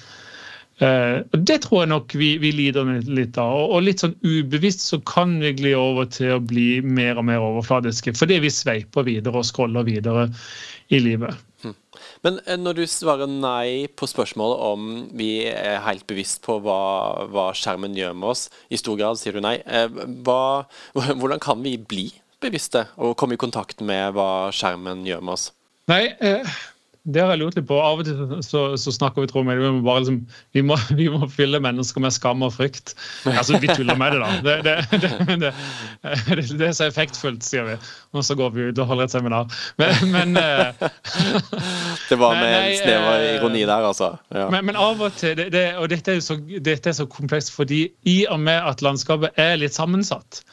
Uh, 0.79 1.25
og 1.35 1.41
Det 1.43 1.57
tror 1.65 1.81
jeg 1.81 1.89
nok 1.91 2.13
vi, 2.15 2.29
vi 2.39 2.53
lider 2.55 2.87
litt 3.03 3.35
av. 3.41 3.51
Og, 3.57 3.73
og, 3.73 3.83
litt 3.83 3.99
sånn 3.99 4.15
ubevisst 4.23 4.85
så 4.87 5.01
kan 5.03 5.33
vi 5.41 5.51
gli 5.57 5.73
over 5.75 6.07
til 6.07 6.37
å 6.37 6.39
bli 6.39 6.79
mer 6.79 7.19
og 7.19 7.27
mer 7.27 7.43
overfladiske. 7.43 8.15
Fordi 8.15 8.39
vi 8.45 8.53
sveiper 8.53 9.03
videre 9.09 9.41
og 9.41 9.49
scroller 9.49 9.83
videre 9.89 10.29
i 10.95 11.03
livet. 11.03 11.35
Men 12.25 12.39
eh, 12.45 12.59
når 12.59 12.79
du 12.79 12.83
svarer 12.89 13.29
nei 13.29 13.88
på 13.95 14.09
spørsmålet 14.09 14.63
om 14.69 14.89
vi 15.19 15.31
er 15.49 15.83
helt 15.85 16.07
bevisst 16.09 16.41
på 16.45 16.57
hva, 16.63 16.79
hva 17.31 17.49
skjermen 17.55 17.95
gjør 17.97 18.17
med 18.17 18.33
oss, 18.33 18.47
i 18.69 18.79
stor 18.79 18.99
grad 18.99 19.19
sier 19.19 19.38
du 19.38 19.43
nei. 19.43 19.57
Hva, 20.25 20.41
hvordan 21.19 21.43
kan 21.43 21.63
vi 21.65 21.77
bli 21.79 22.09
bevisste 22.43 22.85
og 22.99 23.17
komme 23.19 23.35
i 23.35 23.41
kontakt 23.41 23.83
med 23.85 24.15
hva 24.15 24.49
skjermen 24.55 25.05
gjør 25.07 25.23
med 25.23 25.35
oss? 25.35 25.49
Nei, 25.89 26.03
eh, 26.21 26.59
det 27.07 27.21
har 27.23 27.31
jeg 27.31 27.39
lurt 27.39 27.55
litt 27.57 27.67
på. 27.69 27.77
Av 27.79 28.01
og 28.01 28.07
til 28.07 28.41
så, 28.43 28.61
så 28.77 28.91
snakker 28.93 29.23
vi 29.23 29.29
jeg, 29.29 29.59
vi 29.61 29.69
må, 29.71 29.81
bare 29.85 30.01
liksom, 30.03 30.17
vi, 30.55 30.63
må, 30.65 30.75
vi 30.99 31.07
må 31.11 31.29
fylle 31.31 31.61
mennesker 31.63 32.03
med 32.03 32.13
skam 32.15 32.43
og 32.45 32.53
frykt. 32.57 32.93
Altså, 33.29 33.59
Vi 33.61 33.69
tuller 33.71 33.97
med 33.99 34.13
det, 34.13 34.19
da. 34.19 34.29
Det, 34.43 34.55
det, 34.67 34.75
det, 35.45 35.53
det, 36.27 36.45
det 36.59 36.67
er 36.67 36.75
så 36.75 36.89
effektfullt, 36.89 37.45
sier 37.45 37.65
vi. 37.69 37.77
Og 38.13 38.25
så 38.25 38.35
går 38.39 38.53
vi 38.55 38.67
ut 38.69 38.81
og 38.83 38.91
holder 38.91 39.07
et 39.07 39.15
seminar. 39.15 39.59
Men, 39.79 40.13
men 40.13 40.37
eh, 40.41 40.87
Det 42.09 42.19
var 42.19 42.37
med 42.37 42.55
en 42.59 42.77
snev 42.81 43.09
av 43.13 43.25
ironi 43.29 43.63
der, 43.63 43.89
altså. 43.93 44.13
Ja. 44.35 44.49
Men, 44.53 44.67
men, 44.69 44.79
av 44.79 45.01
og 45.01 45.15
til, 45.19 45.39
og 45.79 45.89
dette 45.91 46.17
er, 46.17 46.23
så, 46.25 46.37
dette 46.39 46.91
er 46.91 46.97
så 46.99 47.07
komplekst 47.09 47.53
fordi 47.55 47.85
i 48.09 48.19
og 48.29 48.41
med 48.43 48.59
at 48.59 48.83
landskapet 48.85 49.39
er 49.39 49.57
litt 49.61 49.75
sammensatt, 49.75 50.43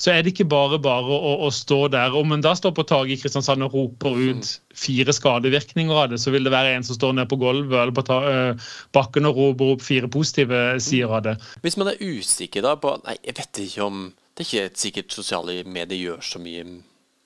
så 0.00 0.12
er 0.12 0.22
det 0.22 0.32
ikke 0.32 0.48
bare 0.50 0.78
bare 0.82 1.16
å, 1.16 1.32
å 1.46 1.50
stå 1.54 1.86
der. 1.92 2.14
Om 2.18 2.36
en 2.36 2.44
da 2.44 2.54
står 2.58 2.74
på 2.76 2.84
taket 2.88 3.16
i 3.16 3.18
Kristiansand 3.22 3.66
og 3.66 3.76
roper 3.76 4.18
ut 4.18 4.52
fire 4.74 5.14
skadevirkninger 5.14 6.02
av 6.04 6.12
det, 6.12 6.20
så 6.22 6.32
vil 6.34 6.46
det 6.46 6.54
være 6.54 6.76
en 6.76 6.86
som 6.86 6.98
står 6.98 7.18
nede 7.18 7.30
på 7.30 7.40
gulvet 7.42 7.78
eller 7.78 7.96
på 7.96 8.04
øh, 8.06 8.70
bakken 8.96 9.28
og 9.28 9.38
roper 9.38 9.74
opp 9.76 9.84
fire 9.84 10.10
positive 10.12 10.62
sider 10.82 11.12
av 11.18 11.26
det. 11.28 11.36
Hvis 11.64 11.78
man 11.80 11.92
er 11.92 12.00
usikker 12.00 12.64
da 12.64 12.76
på 12.80 12.96
Nei, 13.02 13.16
jeg 13.24 13.34
vet 13.38 13.58
ikke 13.64 13.86
om 13.86 14.02
Det 14.36 14.44
er 14.44 14.48
ikke 14.48 14.80
sikkert 14.80 15.14
sosiale 15.14 15.54
medier 15.68 15.98
gjør 15.98 16.20
så 16.24 16.40
mye 16.40 16.64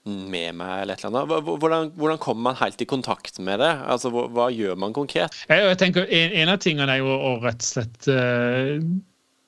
med 0.06 0.54
meg, 0.54 0.82
eller 0.82 0.94
et 0.94 1.04
eller 1.04 1.24
annet. 1.24 1.48
Hvordan, 1.48 1.90
hvordan, 1.98 2.18
kommer 2.22 2.42
man 2.50 2.58
helt 2.60 2.82
i 2.82 2.86
kontakt 2.88 3.38
med 3.42 3.58
det? 3.62 3.72
Altså, 3.90 4.10
hva, 4.14 4.26
hva 4.30 4.46
gjør 4.54 4.78
man 4.78 4.94
konkret? 4.94 5.34
Jeg, 5.48 5.64
jeg 5.66 5.78
tenker 5.82 6.06
En, 6.06 6.34
en 6.42 6.52
av 6.52 6.62
tingene 6.62 6.94
er 6.94 7.02
jo 7.02 7.10
å 7.10 7.32
rett 7.42 7.62
og 7.62 7.68
slett 7.70 8.08
uh, 8.10 8.78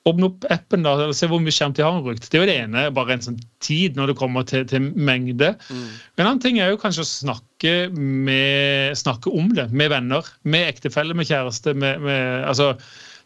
åpne 0.09 0.29
opp 0.31 0.47
appen 0.53 0.87
da, 0.87 0.95
og 1.09 1.17
se 1.17 1.29
hvor 1.31 1.43
mye 1.43 1.55
skjermtid 1.55 1.85
har 1.85 1.95
man 1.97 2.05
brukt. 2.07 2.27
Det 2.29 2.39
er 2.39 2.45
jo 2.45 2.51
det 2.51 2.57
ene, 2.65 2.85
bare 2.97 3.15
en 3.17 3.25
sånn 3.25 3.39
tid 3.65 3.99
når 3.99 4.13
det 4.13 4.19
kommer 4.21 4.47
til, 4.49 4.65
til 4.69 4.91
mengde. 4.95 5.53
Mm. 5.69 5.87
En 6.19 6.25
annen 6.27 6.43
ting 6.45 6.61
er 6.61 6.73
jo 6.73 6.81
kanskje 6.81 7.05
å 7.05 7.11
snakke, 7.11 7.77
med, 7.95 8.97
snakke 8.99 9.33
om 9.35 9.53
det 9.57 9.69
med 9.73 9.93
venner, 9.93 10.27
med 10.49 10.69
ektefelle, 10.73 11.17
med 11.17 11.29
kjæreste. 11.31 11.75
med, 11.79 12.03
med 12.05 12.45
altså, 12.49 12.75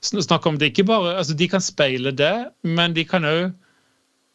snakke 0.02 0.50
om 0.50 0.58
det 0.58 0.72
ikke 0.72 0.88
bare, 0.88 1.16
altså 1.20 1.34
De 1.38 1.48
kan 1.48 1.62
speile 1.62 2.14
det, 2.16 2.34
men 2.66 2.96
de 2.96 3.06
kan 3.06 3.26
òg 3.28 3.52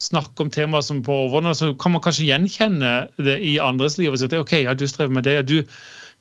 snakke 0.02 0.44
om 0.44 0.50
temaer 0.54 0.86
som 0.86 1.02
på 1.04 1.14
overordnet, 1.26 1.58
så 1.58 1.72
kan 1.82 1.96
man 1.96 2.04
kanskje 2.06 2.28
gjenkjenne 2.28 2.92
det 3.18 3.40
i 3.42 3.58
andres 3.62 3.98
liv. 3.98 4.12
og 4.12 4.20
si 4.20 4.28
at 4.30 4.36
ok, 4.38 4.54
ja, 4.64 4.74
du 4.78 4.86
strever 4.88 5.14
med 5.14 5.26
det, 5.26 5.42
du, 5.50 5.64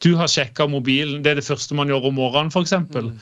du 0.05 0.15
har 0.17 0.31
sjekka 0.33 0.67
mobilen, 0.67 1.23
det 1.23 1.35
er 1.35 1.41
det 1.41 1.47
første 1.47 1.77
man 1.77 1.93
gjør 1.93 2.09
om 2.09 2.17
morgenen, 2.17 2.53
f.eks. 2.53 2.73
Mm. 2.89 3.13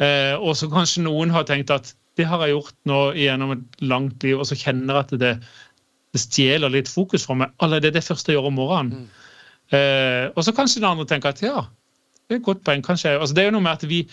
Eh, 0.00 0.34
og 0.34 0.56
så 0.58 0.70
kanskje 0.72 1.04
noen 1.06 1.30
har 1.30 1.46
tenkt 1.48 1.70
at 1.70 1.92
det 2.20 2.28
har 2.28 2.44
jeg 2.44 2.54
gjort 2.54 2.76
nå 2.90 3.00
gjennom 3.18 3.56
et 3.56 3.82
langt 3.82 4.26
liv, 4.26 4.38
og 4.38 4.46
så 4.48 4.58
kjenner 4.58 5.00
jeg 5.00 5.08
at 5.08 5.16
det, 5.24 5.34
det 6.14 6.22
stjeler 6.22 6.72
litt 6.76 6.92
fokus 6.92 7.26
fra 7.26 7.38
meg. 7.42 7.56
Eller 7.64 7.82
det 7.82 7.92
er 7.92 7.98
det 7.98 8.06
første 8.06 8.32
jeg 8.32 8.38
gjør 8.38 8.52
om 8.52 8.58
morgenen. 8.60 9.04
Mm. 9.04 9.28
Eh, 9.78 10.24
og 10.34 10.42
så 10.44 10.54
kanskje 10.54 10.82
den 10.82 10.90
andre 10.90 11.06
tenker 11.08 11.32
at 11.32 11.42
ja, 11.44 11.64
det 12.30 12.36
er 12.36 12.40
et 12.44 12.46
godt 12.46 12.60
poeng. 12.62 12.82
kanskje. 12.86 13.16
Altså, 13.18 13.34
det 13.34 13.42
er 13.42 13.48
jo 13.48 13.56
noe 13.56 13.64
med 13.64 13.72
at 13.72 13.84
vi, 13.90 14.04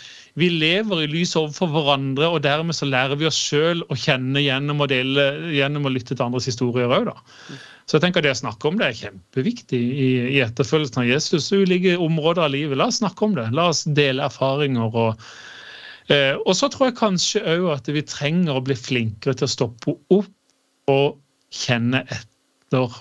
vi 0.42 0.48
lever 0.50 1.04
i 1.04 1.10
lys 1.12 1.36
overfor 1.38 1.70
hverandre, 1.70 2.32
og 2.34 2.42
dermed 2.42 2.74
så 2.74 2.88
lærer 2.90 3.20
vi 3.20 3.28
oss 3.30 3.38
sjøl 3.38 3.84
å 3.94 3.98
kjenne 3.98 4.42
gjennom 4.42 4.82
å, 4.82 4.88
dele, 4.90 5.26
gjennom 5.54 5.86
å 5.86 5.92
lytte 5.94 6.16
til 6.16 6.26
andres 6.26 6.50
historier 6.50 6.90
òg. 6.90 7.12
da. 7.12 7.60
Så 7.86 8.00
jeg 8.00 8.08
tenker 8.08 8.26
det 8.26 8.34
å 8.34 8.40
snakke 8.40 8.72
om 8.72 8.80
det 8.80 8.88
er 8.88 8.98
kjempeviktig 9.04 9.78
i, 9.80 10.10
i 10.34 10.42
etterfølgelsen 10.48 11.04
av 11.04 11.12
Jesus. 11.12 11.52
Ulike 11.54 11.94
områder 12.02 12.48
av 12.48 12.56
livet. 12.56 12.82
La 12.82 12.90
oss 12.90 12.98
snakke 13.04 13.30
om 13.30 13.38
det. 13.38 13.46
La 13.54 13.70
oss 13.70 13.86
dele 13.86 14.26
erfaringer. 14.26 14.98
og 15.06 15.30
og 16.10 16.54
så 16.56 16.70
tror 16.72 16.90
jeg 16.90 17.00
kanskje 17.00 17.44
òg 17.58 17.66
at 17.74 17.90
vi 17.92 18.04
trenger 18.08 18.58
å 18.58 18.64
bli 18.64 18.78
flinkere 18.80 19.36
til 19.36 19.48
å 19.48 19.52
stoppe 19.52 19.96
opp 20.16 20.92
og 20.92 21.18
kjenne 21.54 22.04
etter 22.08 22.96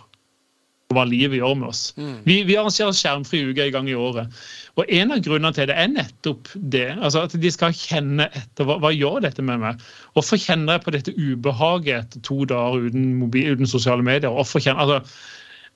hva 0.94 1.02
livet 1.08 1.40
gjør 1.40 1.56
med 1.58 1.70
oss. 1.72 1.80
Mm. 1.98 2.18
Vi, 2.26 2.36
vi, 2.46 2.54
arrangerer 2.58 2.94
skjermfri 2.94 3.40
uke 3.48 3.64
en 3.64 3.72
gang 3.74 3.88
i 3.90 3.96
året. 3.98 4.42
Og 4.78 4.92
En 4.92 5.14
av 5.14 5.22
grunnene 5.24 5.50
til 5.56 5.66
det 5.70 5.74
er 5.82 5.88
nettopp 5.90 6.50
det. 6.54 6.88
altså 6.94 7.24
At 7.26 7.34
de 7.42 7.50
skal 7.50 7.74
kjenne 7.74 8.28
etter 8.38 8.68
hva, 8.68 8.78
hva 8.82 8.92
gjør 8.94 9.24
dette 9.24 9.42
med 9.42 9.64
meg. 9.64 9.82
Hvorfor 10.14 10.38
kjenner 10.38 10.76
jeg 10.76 10.84
på 10.84 10.94
dette 10.94 11.16
ubehaget 11.16 12.04
etter 12.04 12.22
to 12.28 12.44
dager 12.46 12.86
uten, 12.86 13.08
mobil, 13.22 13.50
uten 13.56 13.70
sosiale 13.70 14.06
medier? 14.06 14.30
Kjenner, 14.30 14.84
altså, 14.84 15.02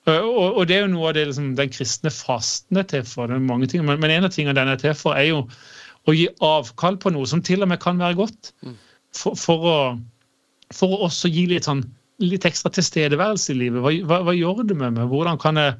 og, 0.06 0.46
og, 0.46 0.62
det 0.70 0.78
er 0.78 0.86
jo 0.86 0.94
noe 0.94 1.10
av 1.10 1.18
det 1.18 1.26
liksom, 1.28 1.50
den 1.58 1.74
kristne 1.74 2.14
fasten 2.14 2.78
er 2.80 2.86
til 2.88 3.02
for. 3.04 3.26
det 3.26 3.36
er 3.36 3.50
mange 3.50 3.66
ting, 3.70 3.82
men, 3.84 3.98
men 4.00 4.14
en 4.14 4.30
av 4.30 4.34
tingene 4.34 4.56
den 4.56 4.70
er 4.70 4.80
til 4.80 4.94
for, 4.96 5.18
er 5.18 5.32
jo 5.32 5.42
å 6.08 6.14
gi 6.16 6.28
avkall 6.44 6.98
på 7.00 7.12
noe 7.14 7.28
som 7.28 7.42
til 7.44 7.64
og 7.64 7.70
med 7.72 7.80
kan 7.82 8.00
være 8.00 8.18
godt. 8.18 8.52
Mm. 8.64 8.76
For, 9.16 9.38
for, 9.38 9.66
å, 9.66 9.78
for 10.74 10.94
å, 10.94 11.00
også 11.08 11.30
gi 11.32 11.46
litt, 11.50 11.66
sånn, 11.68 11.82
litt 12.22 12.46
ekstra 12.48 12.72
tilstedeværelse 12.74 13.52
i 13.54 13.58
livet. 13.58 13.82
Hva, 13.84 13.92
hva, 14.06 14.20
hva, 14.28 14.36
gjør 14.36 14.62
det 14.68 14.78
med 14.78 14.96
meg? 14.96 15.10
Hvordan 15.10 15.40
kan 15.42 15.60
jeg, 15.60 15.76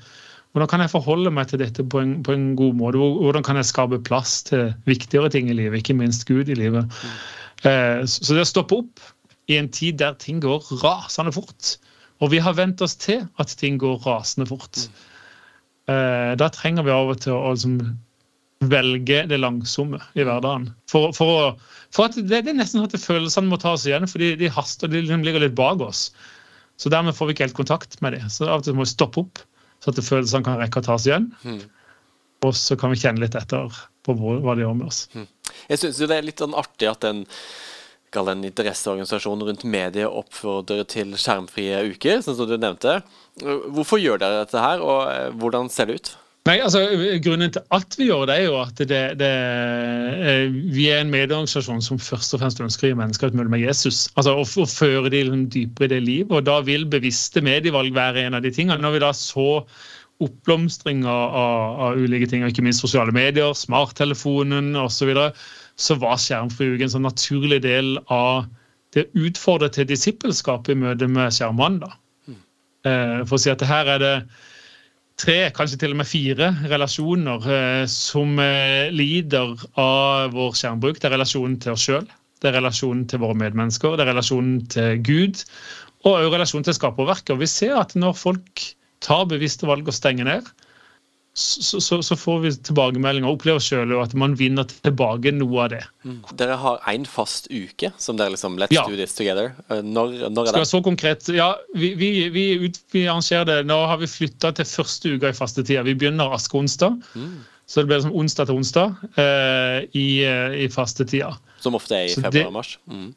hvordan 0.52 0.70
kan 0.72 0.84
jeg 0.84 0.92
forholde 0.92 1.32
meg 1.34 1.50
til 1.50 1.62
dette 1.62 1.86
på 1.86 2.02
en, 2.02 2.16
på 2.26 2.34
en, 2.34 2.50
god 2.58 2.80
måte? 2.80 3.00
Hvordan 3.00 3.46
kan 3.46 3.60
jeg 3.60 3.70
skape 3.70 4.02
plass 4.06 4.40
til 4.50 4.72
viktigere 4.90 5.30
ting 5.32 5.50
i 5.50 5.56
livet, 5.56 5.82
ikke 5.82 5.98
minst 5.98 6.26
Gud 6.28 6.50
i 6.50 6.58
livet? 6.58 6.90
Mm. 6.90 7.20
Eh, 7.70 8.02
så 8.08 8.34
det 8.34 8.44
å 8.44 8.50
stoppe 8.50 8.82
opp 8.82 9.08
i 9.50 9.58
en 9.58 9.70
tid 9.72 9.98
der 10.00 10.18
ting 10.20 10.40
går 10.42 10.68
rasende 10.82 11.32
fort, 11.34 11.76
og 12.20 12.32
vi 12.34 12.40
har 12.42 12.54
vent 12.58 12.82
oss 12.84 12.94
til 13.00 13.24
at 13.40 13.52
ting 13.60 13.78
går 13.80 14.02
rasende 14.04 14.46
fort, 14.50 14.84
mm. 14.84 15.00
eh, 15.94 16.32
da 16.40 16.50
trenger 16.52 16.86
vi 16.86 16.94
av 16.94 17.12
og 17.14 17.22
til 17.24 17.34
å 17.36 17.54
liksom, 17.54 17.78
velge 18.60 19.22
det 19.30 19.38
langsomme 19.40 20.00
i 20.12 20.24
hverdagen. 20.26 20.68
For, 20.90 21.14
for, 21.16 21.56
for 21.94 22.10
at 22.10 22.18
det, 22.18 22.42
det, 22.44 22.52
er 22.52 22.58
nesten 22.58 22.82
sånn 22.82 22.90
at 22.90 23.00
følelsene 23.00 23.48
må 23.48 23.58
tas 23.60 23.86
igjen, 23.88 24.08
fordi 24.10 24.34
de 24.40 24.52
haster, 24.52 24.90
de 24.90 25.00
liksom 25.00 25.24
ligger 25.24 25.44
litt 25.44 25.56
bak 25.58 25.80
oss. 25.84 26.10
Så 26.80 26.92
dermed 26.92 27.16
får 27.16 27.28
vi 27.28 27.36
ikke 27.36 27.48
helt 27.48 27.56
kontakt 27.56 27.98
med 28.04 28.16
dem. 28.16 28.28
Så 28.32 28.48
av 28.48 28.60
og 28.60 28.66
til 28.66 28.76
må 28.76 28.84
vi 28.84 28.92
stoppe 28.92 29.24
opp, 29.24 29.40
så 29.80 29.92
at 29.92 30.02
følelsene 30.04 30.44
kan 30.44 30.60
rekke 30.60 30.82
å 30.82 30.88
tas 30.90 31.08
igjen. 31.08 31.30
Mm. 31.44 31.62
Og 32.44 32.54
så 32.56 32.76
kan 32.80 32.92
vi 32.92 33.00
kjenne 33.00 33.20
litt 33.24 33.36
etter 33.36 33.72
på 34.04 34.16
hva 34.16 34.54
de 34.56 34.64
gjør 34.64 34.76
med 34.76 34.88
oss. 34.88 35.02
Mm. 35.16 35.26
Jeg 35.72 35.82
syns 35.82 36.00
det 36.00 36.16
er 36.16 36.24
litt 36.24 36.40
sånn 36.40 36.56
artig 36.56 36.88
at 36.88 37.04
en 37.08 37.24
kall 38.14 38.30
en 38.32 38.42
interesseorganisasjon 38.46 39.44
rundt 39.46 39.66
medier 39.68 40.10
oppfordrer 40.10 40.82
til 40.90 41.12
skjermfrie 41.20 41.84
uker, 41.92 42.24
sånn 42.24 42.36
som 42.40 42.48
du 42.48 42.56
nevnte. 42.58 42.98
Hvorfor 43.40 44.00
gjør 44.02 44.20
dere 44.22 44.42
dette 44.42 44.62
her, 44.62 44.82
og 44.82 45.04
eh, 45.12 45.28
hvordan 45.38 45.70
ser 45.70 45.90
det 45.90 46.00
ut? 46.00 46.10
Nei, 46.50 46.56
altså 46.64 46.80
Grunnen 47.22 47.52
til 47.54 47.62
at 47.76 47.94
vi 47.94 48.08
gjør 48.08 48.24
det, 48.26 48.36
er 48.40 48.48
jo 48.48 48.56
at 48.58 48.80
det, 48.90 49.00
det, 49.20 49.28
eh, 50.26 50.56
vi 50.74 50.88
er 50.90 51.04
en 51.04 51.12
medieorganisasjon 51.12 51.84
som 51.84 52.00
først 52.02 52.34
og 52.34 52.42
fremst 52.42 52.62
ønsker 52.64 52.88
å 52.88 52.90
gi 52.90 52.98
mennesker 52.98 53.30
et 53.30 53.36
møte 53.38 53.52
med 53.52 53.62
Jesus. 53.62 54.08
altså 54.18 54.34
Å, 54.34 54.42
å 54.42 54.66
føre 54.66 55.12
de 55.12 55.20
liksom 55.28 55.44
dypere 55.54 55.86
i 55.86 55.92
det 55.92 56.00
livet. 56.08 56.34
og 56.34 56.48
Da 56.48 56.58
vil 56.66 56.88
bevisste 56.90 57.44
medievalg 57.44 57.94
være 57.94 58.26
en 58.26 58.38
av 58.40 58.42
de 58.42 58.50
tingene. 58.56 58.80
Når 58.82 58.96
vi 58.96 59.02
da 59.04 59.12
så 59.14 59.46
oppblomstring 60.20 61.06
av, 61.06 61.38
av, 61.38 61.80
av 61.86 62.02
ulike 62.02 62.26
ting, 62.32 62.42
ikke 62.44 62.66
minst 62.66 62.82
sosiale 62.82 63.14
medier, 63.14 63.54
smarttelefonen 63.56 64.74
osv., 64.74 64.98
så, 64.98 65.10
videre, 65.12 65.30
så 65.80 66.00
var 66.02 66.18
skjermfri 66.20 66.74
uke 66.74 66.88
en 66.88 66.96
sånn 66.98 67.06
naturlig 67.06 67.62
del 67.64 67.94
av 68.10 68.48
det 68.96 69.06
å 69.06 69.26
utfordre 69.28 69.70
til 69.70 69.86
disippelskap 69.86 70.66
i 70.66 70.80
møte 70.82 71.06
med 71.06 71.30
skjermene. 71.36 71.86
da. 71.86 71.94
Mm. 72.26 72.40
Eh, 72.90 73.18
for 73.22 73.38
å 73.38 73.44
si 73.44 73.54
at 73.54 73.62
her 73.70 73.94
er 73.94 74.02
det 74.02 74.16
tre, 75.20 75.36
kanskje 75.56 75.78
til 75.82 75.94
og 75.94 76.00
med 76.00 76.08
fire 76.08 76.48
relasjoner 76.70 77.44
eh, 77.52 77.84
som 77.90 78.38
eh, 78.40 78.88
lider 78.94 79.52
av 79.80 80.32
vår 80.34 80.56
skjermbruk. 80.56 81.00
Det 81.00 81.10
er 81.10 81.16
relasjonen 81.16 81.58
til 81.60 81.74
oss 81.74 81.84
sjøl, 81.88 82.08
det 82.40 82.50
er 82.50 82.56
relasjonen 82.58 83.04
til 83.10 83.22
våre 83.22 83.36
medmennesker, 83.38 83.98
det 83.98 84.06
er 84.06 84.12
relasjonen 84.14 84.62
til 84.72 85.02
Gud, 85.04 85.44
og 86.06 86.12
også 86.14 86.32
relasjonen 86.34 86.68
til 86.68 86.78
skaperverket. 86.78 87.34
Og 87.34 87.42
vi 87.42 87.50
ser 87.50 87.76
at 87.80 87.96
når 87.98 88.16
folk 88.16 88.64
tar 89.04 89.28
bevisste 89.28 89.68
valg 89.68 89.88
og 89.88 89.96
stenger 89.96 90.28
ned, 90.28 90.48
så, 91.40 91.80
så, 91.80 92.02
så, 92.02 92.16
får 92.16 92.40
vi 92.44 92.50
tilbakemeldinger 92.68 93.28
og 93.28 93.38
opplever 93.38 93.62
selv 93.64 93.96
at 94.02 94.12
man 94.18 94.34
vinner 94.38 94.66
tilbake 94.70 95.32
noe 95.34 95.64
av 95.64 95.70
det. 95.72 95.82
Mm. 96.04 96.18
Dere 96.40 96.58
har 96.60 96.80
én 96.92 97.06
fast 97.08 97.48
uke 97.50 97.92
som 97.98 98.18
dere 98.20 98.34
liksom 98.34 98.58
Let's 98.60 98.74
ja. 98.74 98.84
do 98.88 98.98
this 98.98 99.16
together. 99.16 99.54
Eh, 99.70 99.80
når, 99.84 100.28
når 100.28 100.50
er 100.50 100.58
det? 100.60 100.66
Så 100.68 100.82
konkret, 100.84 101.28
ja, 101.32 101.52
vi, 101.74 101.94
vi, 101.98 102.10
vi, 102.34 102.44
ut, 102.66 102.80
vi, 102.92 103.06
arrangerer 103.08 103.48
det. 103.48 103.60
Nå 103.70 103.78
har 103.90 104.02
vi 104.02 104.10
flytta 104.10 104.52
til 104.58 104.68
første 104.68 105.14
uka 105.16 105.32
i 105.32 105.36
fastetida. 105.36 105.86
Vi 105.86 105.96
begynner 105.98 106.36
askeonsdag. 106.36 107.00
Mm. 107.14 107.38
Så 107.70 107.80
det 107.80 107.86
blir 107.86 108.00
liksom 108.00 108.16
onsdag 108.18 108.48
til 108.48 108.58
onsdag 108.58 109.02
eh, 109.22 109.76
i, 109.94 110.06
eh, 110.26 110.56
i 110.64 110.68
fastetida. 110.74 111.36
Som 111.62 111.76
ofte 111.78 111.96
er 111.96 112.08
i 112.08 112.16
februar-mars? 112.18 112.76
Mm. 112.90 113.12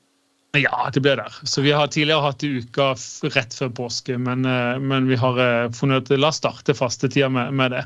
Ja, 0.58 0.90
det 0.94 1.02
blir 1.02 1.18
der. 1.18 1.34
Så 1.44 1.62
Vi 1.62 1.72
har 1.72 1.88
tidligere 1.88 2.22
hatt 2.22 2.44
i 2.44 2.48
uka 2.62 2.92
rett 3.34 3.56
før 3.58 3.72
påske, 3.74 4.18
men, 4.22 4.46
eh, 4.46 4.78
men 4.80 5.08
vi 5.10 5.18
har 5.18 5.40
eh, 5.42 5.72
funnet 5.74 6.12
ut 6.12 6.20
la 6.20 6.30
oss 6.30 6.38
starte 6.38 6.76
fastetida 6.78 7.30
med, 7.30 7.54
med 7.58 7.74
det. 7.74 7.82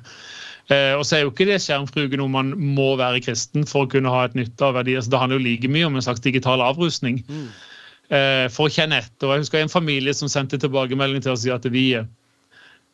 Eh, 0.67 0.91
og 0.97 1.05
så 1.07 1.15
er 1.15 1.23
jo 1.23 1.31
ikke 1.31 1.47
det 1.47 1.61
skjermfruge 1.63 2.19
noe 2.19 2.27
man 2.27 2.51
må 2.59 2.89
være 2.99 3.21
kristen 3.23 3.63
for 3.63 3.85
å 3.85 3.91
kunne 3.93 4.11
ha 4.11 4.25
et 4.27 4.35
nytte 4.35 4.67
av 4.67 4.75
verdier. 4.75 4.99
Så 4.99 5.13
det 5.13 5.21
handler 5.21 5.39
jo 5.39 5.45
like 5.45 5.71
mye 5.71 5.87
om 5.87 5.95
en 5.95 6.03
slags 6.03 6.23
digital 6.25 6.63
avrusning. 6.65 7.21
Mm. 7.29 7.47
Eh, 8.07 8.45
for 8.51 8.67
å 8.67 8.73
kjenne 8.73 8.99
etter. 8.99 9.31
Jeg 9.31 9.45
husker 9.45 9.63
en 9.63 9.71
familie 9.71 10.15
som 10.15 10.31
sendte 10.31 10.59
tilbakemelding 10.59 11.23
til 11.23 11.37
oss 11.37 11.47
at 11.47 11.71
vi 11.71 11.93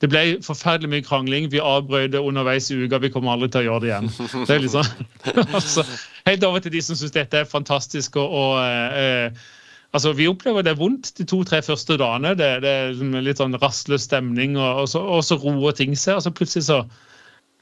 det 0.01 0.09
ble 0.11 0.23
forferdelig 0.43 0.89
mye 0.91 1.05
krangling. 1.05 1.49
Vi 1.49 1.61
avbrøt 1.63 2.13
underveis 2.19 2.69
i 2.69 2.77
uka. 2.77 2.99
Vi 2.99 3.09
kommer 3.13 3.33
aldri 3.33 3.49
til 3.49 3.63
å 3.63 3.67
gjøre 3.71 3.83
det 3.85 3.91
igjen. 3.91 4.09
Det 4.49 4.55
er 4.57 4.63
liksom, 4.65 4.89
altså, 5.57 5.85
helt 6.27 6.43
over 6.45 6.61
til 6.61 6.73
de 6.75 6.81
som 6.83 6.97
syns 6.99 7.13
dette 7.15 7.41
er 7.41 7.49
fantastisk. 7.49 8.19
og, 8.21 8.33
og 8.37 8.97
eh, 8.99 9.45
Altså, 9.93 10.13
Vi 10.17 10.27
opplever 10.27 10.65
det 10.65 10.77
vondt 10.79 11.11
de 11.19 11.25
to-tre 11.29 11.61
første 11.61 11.97
dagene. 12.01 12.33
Det, 12.37 12.49
det, 12.63 12.69
er 12.69 12.91
liksom 12.93 13.17
litt 13.21 13.41
sånn 13.41 13.57
rastløs 13.61 14.07
stemning, 14.07 14.57
og, 14.57 14.83
og, 14.83 14.87
så, 14.89 15.03
og, 15.05 15.21
så, 15.25 15.37
roer 15.41 15.75
ting 15.77 15.93
seg. 15.93 16.17
og 16.17 16.25
så 16.25 16.33
Plutselig 16.33 16.65
så, 16.69 16.79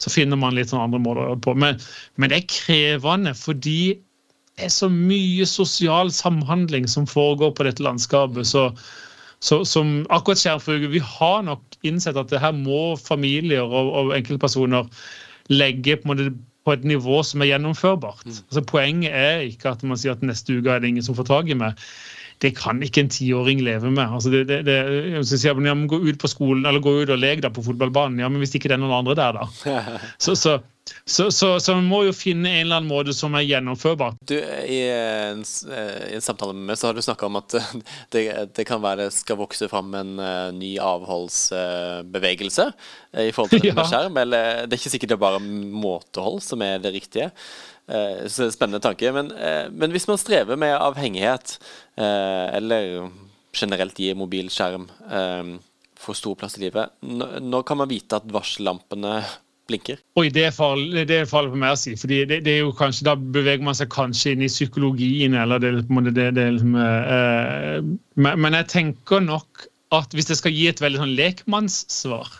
så, 0.00 0.12
finner 0.12 0.40
man 0.40 0.56
litt 0.56 0.72
sånn 0.72 0.84
andre 0.86 1.02
måter 1.02 1.36
på. 1.44 1.54
Men, 1.54 1.80
men, 2.16 2.32
det 2.32 2.40
er 2.40 2.50
krevende 2.52 3.36
fordi 3.36 3.98
det 4.56 4.68
er 4.68 4.72
så 4.72 4.88
mye 4.92 5.44
sosial 5.48 6.12
samhandling 6.12 6.88
som 6.88 7.08
foregår 7.08 7.54
på 7.56 7.68
dette 7.68 7.84
landskapet. 7.84 8.48
så 8.48 8.70
så, 9.42 9.64
som 9.66 10.04
akkurat 10.14 10.38
skjærfugl, 10.38 10.86
Vi 10.92 11.00
har 11.02 11.42
nok 11.42 11.62
innsett 11.82 12.16
at 12.16 12.30
det 12.30 12.38
her 12.38 12.52
må 12.54 12.94
familier 12.94 13.66
og, 13.66 13.88
og 13.90 14.12
enkeltpersoner 14.14 14.86
legge 15.50 15.96
på, 15.98 16.14
på, 16.62 16.72
et 16.76 16.84
nivå 16.86 17.22
som 17.26 17.42
er 17.42 17.50
gjennomførbart. 17.50 18.22
Mm. 18.22 18.36
Altså 18.38 18.62
Poenget 18.70 19.16
er 19.18 19.42
ikke 19.48 19.72
at 19.74 19.82
man 19.82 19.98
sier 19.98 20.14
at 20.14 20.22
neste 20.22 20.54
uke 20.54 20.70
er 20.70 20.78
det 20.78 20.92
ingen 20.92 21.02
som 21.02 21.18
får 21.18 21.26
tak 21.32 21.50
i 21.50 21.58
meg 21.58 21.74
det 22.42 22.50
kan 22.58 22.82
ikke 22.82 23.04
en 23.04 23.12
tiåring 23.12 23.62
leve 23.62 23.90
med. 23.90 24.04
Altså 24.08 24.32
det, 24.32 24.44
det, 24.50 24.60
det, 24.66 24.78
så 25.28 25.38
sier 25.38 25.62
ja, 25.66 25.76
Gå 25.92 26.00
ut 26.02 26.18
på 26.18 26.30
skolen 26.30 26.66
eller 26.66 26.82
gå 26.82 26.96
ut 27.02 27.14
og 27.14 27.20
lek 27.22 27.44
på 27.54 27.64
fotballbanen. 27.68 28.20
Ja, 28.22 28.30
men 28.32 28.42
hvis 28.42 28.56
ikke 28.58 28.70
det 28.70 28.78
er 28.78 28.82
noen 28.82 28.98
andre 28.98 29.18
der, 29.18 29.38
da? 29.38 29.48
Så, 30.22 30.34
så, 30.38 30.58
så, 31.04 31.30
så, 31.30 31.48
så 31.60 31.74
man 31.78 31.86
må 31.90 32.00
jo 32.06 32.12
finne 32.14 32.50
en 32.50 32.64
eller 32.64 32.80
annen 32.80 32.90
måte 32.90 33.14
som 33.14 33.34
er 33.38 33.44
gjennomførbar. 33.46 34.16
Du, 34.26 34.34
I 34.38 34.80
en, 34.90 35.42
i 35.42 36.16
en 36.16 36.24
samtale 36.24 36.54
med 36.56 36.70
meg 36.70 36.78
så 36.78 36.88
har 36.88 36.98
du 36.98 37.02
snakka 37.04 37.28
om 37.28 37.38
at 37.38 37.56
det, 38.14 38.24
det, 38.56 38.66
kan 38.68 38.82
være 38.82 39.06
det 39.06 39.16
skal 39.16 39.38
vokse 39.40 39.68
fram 39.70 39.94
en 39.98 40.14
uh, 40.18 40.50
ny 40.54 40.74
avholdsbevegelse 40.82 42.68
uh, 42.70 43.22
i 43.24 43.30
forhold 43.34 43.54
til 43.54 43.70
ja. 43.70 43.86
skjerm. 43.86 44.18
Eller 44.22 44.64
det 44.66 44.76
er 44.76 44.82
ikke 44.82 44.94
sikkert 44.96 45.14
det 45.14 45.18
er 45.18 45.26
bare 45.26 45.42
måtehold 45.42 46.42
som 46.44 46.64
er 46.66 46.82
det 46.82 46.94
riktige. 46.96 47.30
Eh, 47.88 48.26
spennende 48.28 48.80
tanke. 48.80 49.12
Men, 49.12 49.32
eh, 49.32 49.66
men, 49.70 49.90
hvis 49.90 50.08
man 50.08 50.20
strever 50.20 50.56
med 50.56 50.76
avhengighet, 50.76 51.58
eh, 51.96 52.56
eller 52.56 53.10
generelt 53.52 53.98
gir 53.98 54.16
mobilskjerm 54.16 54.88
for 56.02 56.18
stor 56.18 56.34
plass 56.34 56.56
i 56.58 56.64
livet, 56.64 56.90
når 57.02 57.62
kan 57.62 57.78
man 57.78 57.90
vite 57.90 58.16
at 58.16 58.26
varsellampene 58.26 59.20
blinker? 59.68 60.00
Oi, 60.18 60.30
det 60.34 60.46
er 60.48 60.54
farlig, 60.54 61.04
det 61.10 61.18
er 61.20 61.28
farlig 61.30 61.52
for 61.52 61.62
meg 61.62 61.74
å 61.74 61.78
si. 61.78 61.94
fordi 61.98 62.22
det, 62.30 62.40
det, 62.46 62.56
er 62.56 62.64
jo 62.64 62.72
kanskje, 62.76 63.06
Da 63.10 63.14
beveger 63.16 63.62
man 63.62 63.76
seg 63.78 63.92
kanskje 63.92 64.34
inn 64.34 64.46
i 64.46 64.50
psykologien. 64.50 65.36
eller 65.38 65.62
det, 65.62 65.74
det, 66.16 66.30
det 66.38 66.46
liksom, 66.56 66.74
eh, 66.80 67.78
Men 68.16 68.58
jeg 68.58 68.70
tenker 68.72 69.22
nok 69.24 69.66
at 69.92 70.14
hvis 70.16 70.30
jeg 70.32 70.40
skal 70.40 70.56
gi 70.56 70.68
et 70.70 70.80
veldig 70.80 71.02
sånn 71.02 71.16
lekmannssvar, 71.18 72.38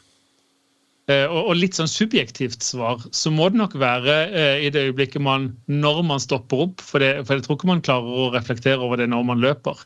og, 1.11 1.57
litt 1.59 1.75
sånn 1.75 1.91
subjektivt 1.91 2.63
svar, 2.63 3.01
så 3.11 3.31
må 3.35 3.49
det 3.51 3.59
nok 3.59 3.73
være 3.81 4.17
eh, 4.31 4.67
i 4.67 4.71
det 4.71 4.85
øyeblikket 4.87 5.25
man 5.25 5.49
Når 5.67 6.03
man 6.07 6.23
stopper 6.23 6.69
opp, 6.69 6.85
for, 6.85 7.03
det, 7.03 7.25
for 7.27 7.35
jeg 7.35 7.47
tror 7.47 7.59
ikke 7.59 7.71
man 7.73 7.83
klarer 7.83 8.07
å 8.07 8.29
reflektere 8.35 8.79
over 8.79 9.01
det 9.01 9.09
når 9.11 9.27
man 9.27 9.43
løper 9.43 9.83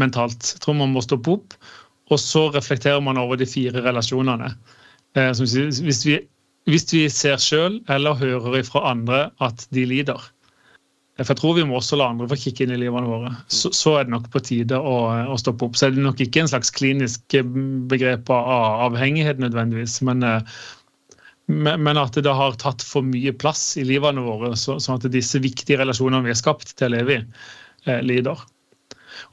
mentalt. 0.00 0.42
Jeg 0.54 0.62
tror 0.64 0.78
man 0.78 0.92
må 0.94 1.02
stoppe 1.04 1.36
opp, 1.36 1.54
og 2.10 2.18
så 2.18 2.48
reflekterer 2.54 3.02
man 3.02 3.18
over 3.18 3.38
de 3.38 3.46
fire 3.46 3.82
relasjonene. 3.84 4.50
Eh, 5.18 5.30
hvis 5.38 6.02
vi, 6.06 6.18
hvis 6.70 6.92
vi 6.94 7.06
ser 7.10 7.38
sjøl 7.42 7.80
eller 7.90 8.18
hører 8.18 8.60
ifra 8.60 8.84
andre 8.90 9.28
at 9.42 9.66
de 9.74 9.86
lider, 9.86 10.18
for 11.20 11.34
jeg 11.34 11.40
tror 11.40 11.56
vi 11.58 11.64
må 11.68 11.76
også 11.76 11.98
la 12.00 12.08
andre 12.12 12.28
få 12.30 12.38
kikke 12.40 12.64
inn 12.64 12.74
i 12.74 12.80
livene 12.80 13.08
våre. 13.08 13.32
Så, 13.52 13.72
så 13.76 13.98
er 13.98 14.06
det 14.06 14.14
nok 14.14 14.28
på 14.32 14.40
tide 14.46 14.78
å, 14.78 14.94
å, 15.28 15.38
stoppe 15.40 15.66
opp. 15.66 15.76
Så 15.76 15.88
er 15.88 15.96
det 15.96 16.04
nok 16.04 16.20
ikke 16.22 16.44
en 16.44 16.52
slags 16.52 16.72
klinisk 16.72 17.36
eh, 17.36 17.56
begrep 17.90 18.30
av 18.32 18.86
avhengighet 18.86 19.42
nødvendigvis, 19.42 19.98
men, 20.08 20.24
eh, 20.24 20.62
men 21.50 22.00
at 22.00 22.16
det 22.16 22.36
har 22.36 22.56
tatt 22.62 22.84
for 22.86 23.04
mye 23.04 23.34
plass 23.36 23.74
i 23.80 23.84
livene 23.84 24.24
våre, 24.24 24.54
sånn 24.56 24.96
at 24.96 25.10
disse 25.12 25.42
viktige 25.42 25.80
relasjonene 25.82 26.24
vi 26.24 26.32
er 26.32 26.40
skapt 26.40 26.72
til 26.78 26.88
å 26.88 26.94
leve 26.96 27.18
i, 27.18 27.20
eh, 27.84 28.00
lider. 28.06 28.40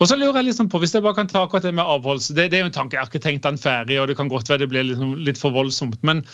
Og 0.01 0.10
så 0.10 0.17
lurer 0.17 0.41
jeg 0.41 0.50
liksom 0.50 0.67
på, 0.70 0.82
Hvis 0.82 0.94
jeg 0.96 1.03
bare 1.06 1.15
kan 1.15 1.29
ta 1.29 1.46
akkurat 1.46 1.63
det 1.63 1.74
med 1.77 1.88
avholdelse 1.88 2.36
det, 2.36 2.50
det, 2.51 2.60
er 2.60 2.65
jo 2.65 2.72
en 2.72 2.75
tanke, 2.75 2.98
Jeg 2.98 3.06
har 3.06 3.12
ikke 3.12 3.24
tenkt 3.24 3.46
den 3.46 3.60
ferdig, 3.62 4.00
og 4.01 4.10
det 4.10 4.17
kan 4.20 4.32
godt 4.32 4.50
være 4.50 4.65
det 4.65 4.72
blir 4.74 4.88
liksom 4.89 5.15
litt 5.24 5.39
for 5.39 5.56
voldsomt. 5.56 6.01
Men, 6.03 6.25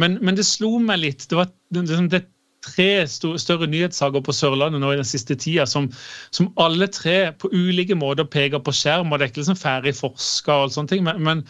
men, 0.00 0.16
men, 0.24 0.38
det 0.38 0.46
slo 0.48 0.78
meg 0.82 1.02
litt. 1.02 1.26
Det 1.28 1.38
var 1.38 1.50
det, 1.74 1.84
det, 2.14 2.24
tre 2.64 3.04
større 3.08 3.68
nyhetssaker 3.70 4.24
på 4.24 4.34
Sørlandet 4.34 4.82
nå 4.82 4.94
i 4.94 4.98
den 5.00 5.08
siste 5.08 5.36
tida 5.36 5.66
som, 5.68 5.90
som, 6.34 6.50
alle 6.60 6.88
tre 6.92 7.32
på 7.38 7.50
ulike 7.52 7.96
måter 7.98 8.28
peker 8.28 8.62
på 8.64 8.74
skjerm. 8.74 9.12
og 9.12 9.18
Det 9.18 9.26
er 9.26 9.32
ikke 9.32 9.42
liksom 9.44 9.60
ferdig 9.60 9.94
forska, 9.98 10.64
og 10.64 10.74
sånne 10.74 10.92
ting, 10.92 11.04
men, 11.06 11.20
men, 11.24 11.44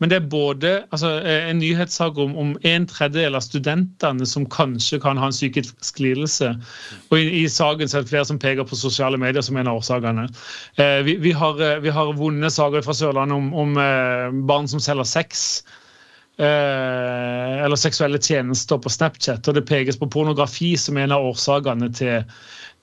men, 0.00 0.10
det 0.10 0.18
er 0.18 0.32
både 0.32 0.72
altså, 0.94 1.12
en 1.26 1.60
nyhetssak 1.62 2.18
om, 2.20 2.34
om 2.40 2.54
en 2.62 2.88
tredjedel 2.90 3.38
av 3.38 3.44
studentene 3.44 4.26
som 4.28 4.48
kanskje 4.50 5.00
kan 5.04 5.20
ha 5.20 5.30
en 5.30 5.36
psykisk 5.36 6.02
lidelse. 6.02 6.54
Og 7.10 7.20
i, 7.20 7.44
i 7.44 7.46
saken 7.50 7.90
så 7.90 8.00
er 8.00 8.06
det 8.06 8.14
flere 8.14 8.28
som 8.30 8.40
peker 8.42 8.66
på 8.68 8.78
sosiale 8.78 9.20
medier 9.20 9.44
som 9.44 9.60
en 9.60 9.70
av 9.70 9.82
årsakene. 9.82 10.28
Eh, 10.80 11.00
vi, 11.06 11.18
vi, 11.22 11.36
har, 11.36 11.60
eh, 11.62 11.80
vi 11.84 11.94
har 11.94 12.12
vonde 12.18 12.50
saker 12.50 12.84
fra 12.86 12.96
Sørlandet 12.96 13.38
om, 13.38 13.54
om 13.64 13.80
eh, 13.80 14.44
barn 14.48 14.70
som 14.70 14.82
selger 14.82 15.08
sex 15.08 15.48
eh, 15.64 15.80
eller 16.36 17.78
seksuelle 17.78 18.18
tjenester 18.18 18.80
på 18.82 18.90
Snapchat. 18.90 19.46
Og 19.46 19.54
det 19.54 19.68
pekes 19.68 19.98
på 20.00 20.08
pornografi 20.10 20.72
som 20.80 20.98
en 20.98 21.14
av 21.14 21.22
årsakene 21.28 21.92
til, 21.94 22.24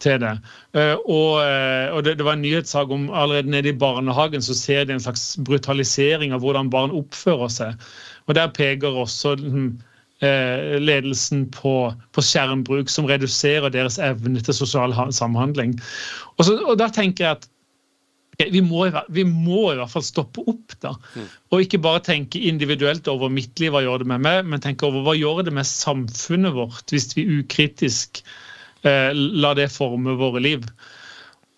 til 0.01 0.17
det. 0.22 0.34
Eh, 0.77 0.96
og, 1.05 1.41
eh, 1.43 1.91
og 1.93 2.03
det, 2.05 2.17
det, 2.20 2.25
var 2.25 2.38
en 2.38 2.43
nyhetssak 2.46 2.91
om 2.93 3.10
allerede 3.10 3.51
nede 3.51 3.72
i 3.72 3.77
barnehagen 3.77 4.43
så 4.43 4.55
ser 4.58 4.86
de 4.86 4.96
en 4.96 5.03
slags 5.03 5.36
brutalisering 5.46 6.34
av 6.36 6.43
hvordan 6.43 6.72
barn 6.74 6.96
oppfører 6.96 7.53
seg. 7.53 7.88
Og 8.27 8.38
der 8.38 8.51
peker 8.55 9.01
også 9.03 9.36
hm, 9.39 9.72
eh, 10.25 10.77
ledelsen 10.81 11.48
på, 11.53 11.75
på, 12.15 12.25
skjermbruk 12.25 12.91
som 12.91 13.10
reduserer 13.10 13.74
deres 13.74 14.00
evne 14.01 14.41
til 14.41 14.58
sosial 14.58 14.96
samhandling. 15.13 15.77
Og, 16.38 16.46
så, 16.48 16.58
og 16.65 16.77
da 16.81 16.89
tenker 16.93 17.27
jeg 17.27 17.39
at 17.39 17.50
vi 18.53 18.61
må, 18.65 18.85
vi 19.13 19.25
må, 19.27 19.71
i 19.71 19.79
hvert 19.79 19.91
fall 19.93 20.05
stoppe 20.05 20.43
opp, 20.47 20.75
da. 20.83 20.95
Mm. 21.15 21.27
Og 21.51 21.65
ikke 21.65 21.81
bare 21.83 22.03
tenke 22.05 22.41
individuelt 22.49 23.09
over 23.11 23.31
mitt 23.33 23.59
liv, 23.61 23.73
hva 23.73 23.83
gjør 23.85 24.03
det 24.03 24.11
med 24.13 24.23
meg, 24.25 24.47
men 24.47 24.63
tenke 24.63 24.87
over 24.87 25.05
hva 25.05 25.17
gjør 25.17 25.43
det 25.47 25.55
med 25.55 25.67
samfunnet 25.67 26.55
vårt 26.55 26.93
hvis 26.93 27.11
vi 27.17 27.27
ukritisk 27.41 28.23
eh, 28.87 29.11
lar 29.13 29.59
det 29.59 29.69
forme 29.73 30.17
våre 30.19 30.43
liv. 30.43 30.65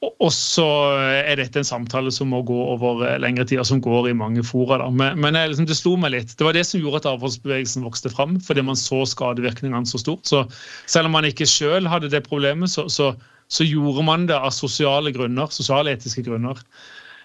Og 0.03 0.31
så 0.35 0.65
er 0.99 1.37
dette 1.39 1.61
en 1.61 1.67
samtale 1.67 2.11
som 2.11 2.31
må 2.33 2.41
gå 2.47 2.57
over 2.73 3.05
eh, 3.07 3.19
lengre 3.23 3.45
tid, 3.47 3.61
og 3.61 3.67
som 3.69 3.81
går 3.83 4.09
i 4.11 4.17
mange 4.17 4.43
fora. 4.45 4.81
Da. 4.81 4.89
Men, 4.91 5.19
men 5.23 5.37
liksom, 5.37 5.67
det 5.69 5.77
slo 5.79 5.95
meg 5.99 6.15
litt. 6.15 6.33
Det 6.37 6.47
var 6.47 6.57
det 6.57 6.65
som 6.67 6.81
gjorde 6.81 7.03
at 7.03 7.11
avholdsbevegelsen 7.13 7.85
vokste 7.87 8.11
fram, 8.11 8.39
fordi 8.43 8.65
man 8.67 8.79
så 8.79 9.03
skadevirkningene 9.09 9.87
så 9.89 10.01
stort. 10.01 10.25
Så 10.27 10.43
selv 10.91 11.09
om 11.09 11.15
man 11.15 11.27
ikke 11.29 11.47
sjøl 11.49 11.87
hadde 11.91 12.11
det 12.11 12.25
problemet, 12.27 12.73
så, 12.73 12.89
så 12.91 13.13
så 13.53 13.65
gjorde 13.67 14.05
man 14.05 14.27
det 14.29 14.37
av 14.37 14.53
sosiale 14.55 15.13
grunner, 15.13 15.51
sosialetiske 15.53 16.25
grunner. 16.25 16.59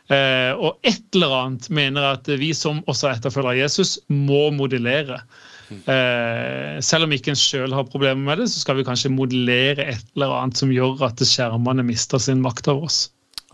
Eh, 0.08 0.52
og 0.56 0.80
et 0.88 1.04
eller 1.16 1.34
annet 1.36 1.68
mener 1.72 2.04
jeg 2.04 2.18
at 2.18 2.32
vi 2.40 2.50
som 2.56 2.80
også 2.88 3.10
etterfølger 3.14 3.62
Jesus, 3.62 3.96
må 4.08 4.48
modellere. 4.56 5.22
Eh, 5.68 6.78
selv 6.84 7.04
om 7.04 7.12
ikke 7.12 7.34
en 7.34 7.38
sjøl 7.38 7.74
har 7.76 7.88
problemer 7.90 8.22
med 8.24 8.42
det, 8.42 8.48
så 8.52 8.62
skal 8.62 8.78
vi 8.78 8.86
kanskje 8.88 9.12
modellere 9.12 9.84
et 9.92 10.04
eller 10.16 10.32
annet 10.38 10.60
som 10.60 10.72
gjør 10.72 11.04
at 11.10 11.20
skjermene 11.20 11.84
mister 11.84 12.22
sin 12.22 12.40
makt 12.44 12.70
over 12.72 12.88
oss. 12.88 13.02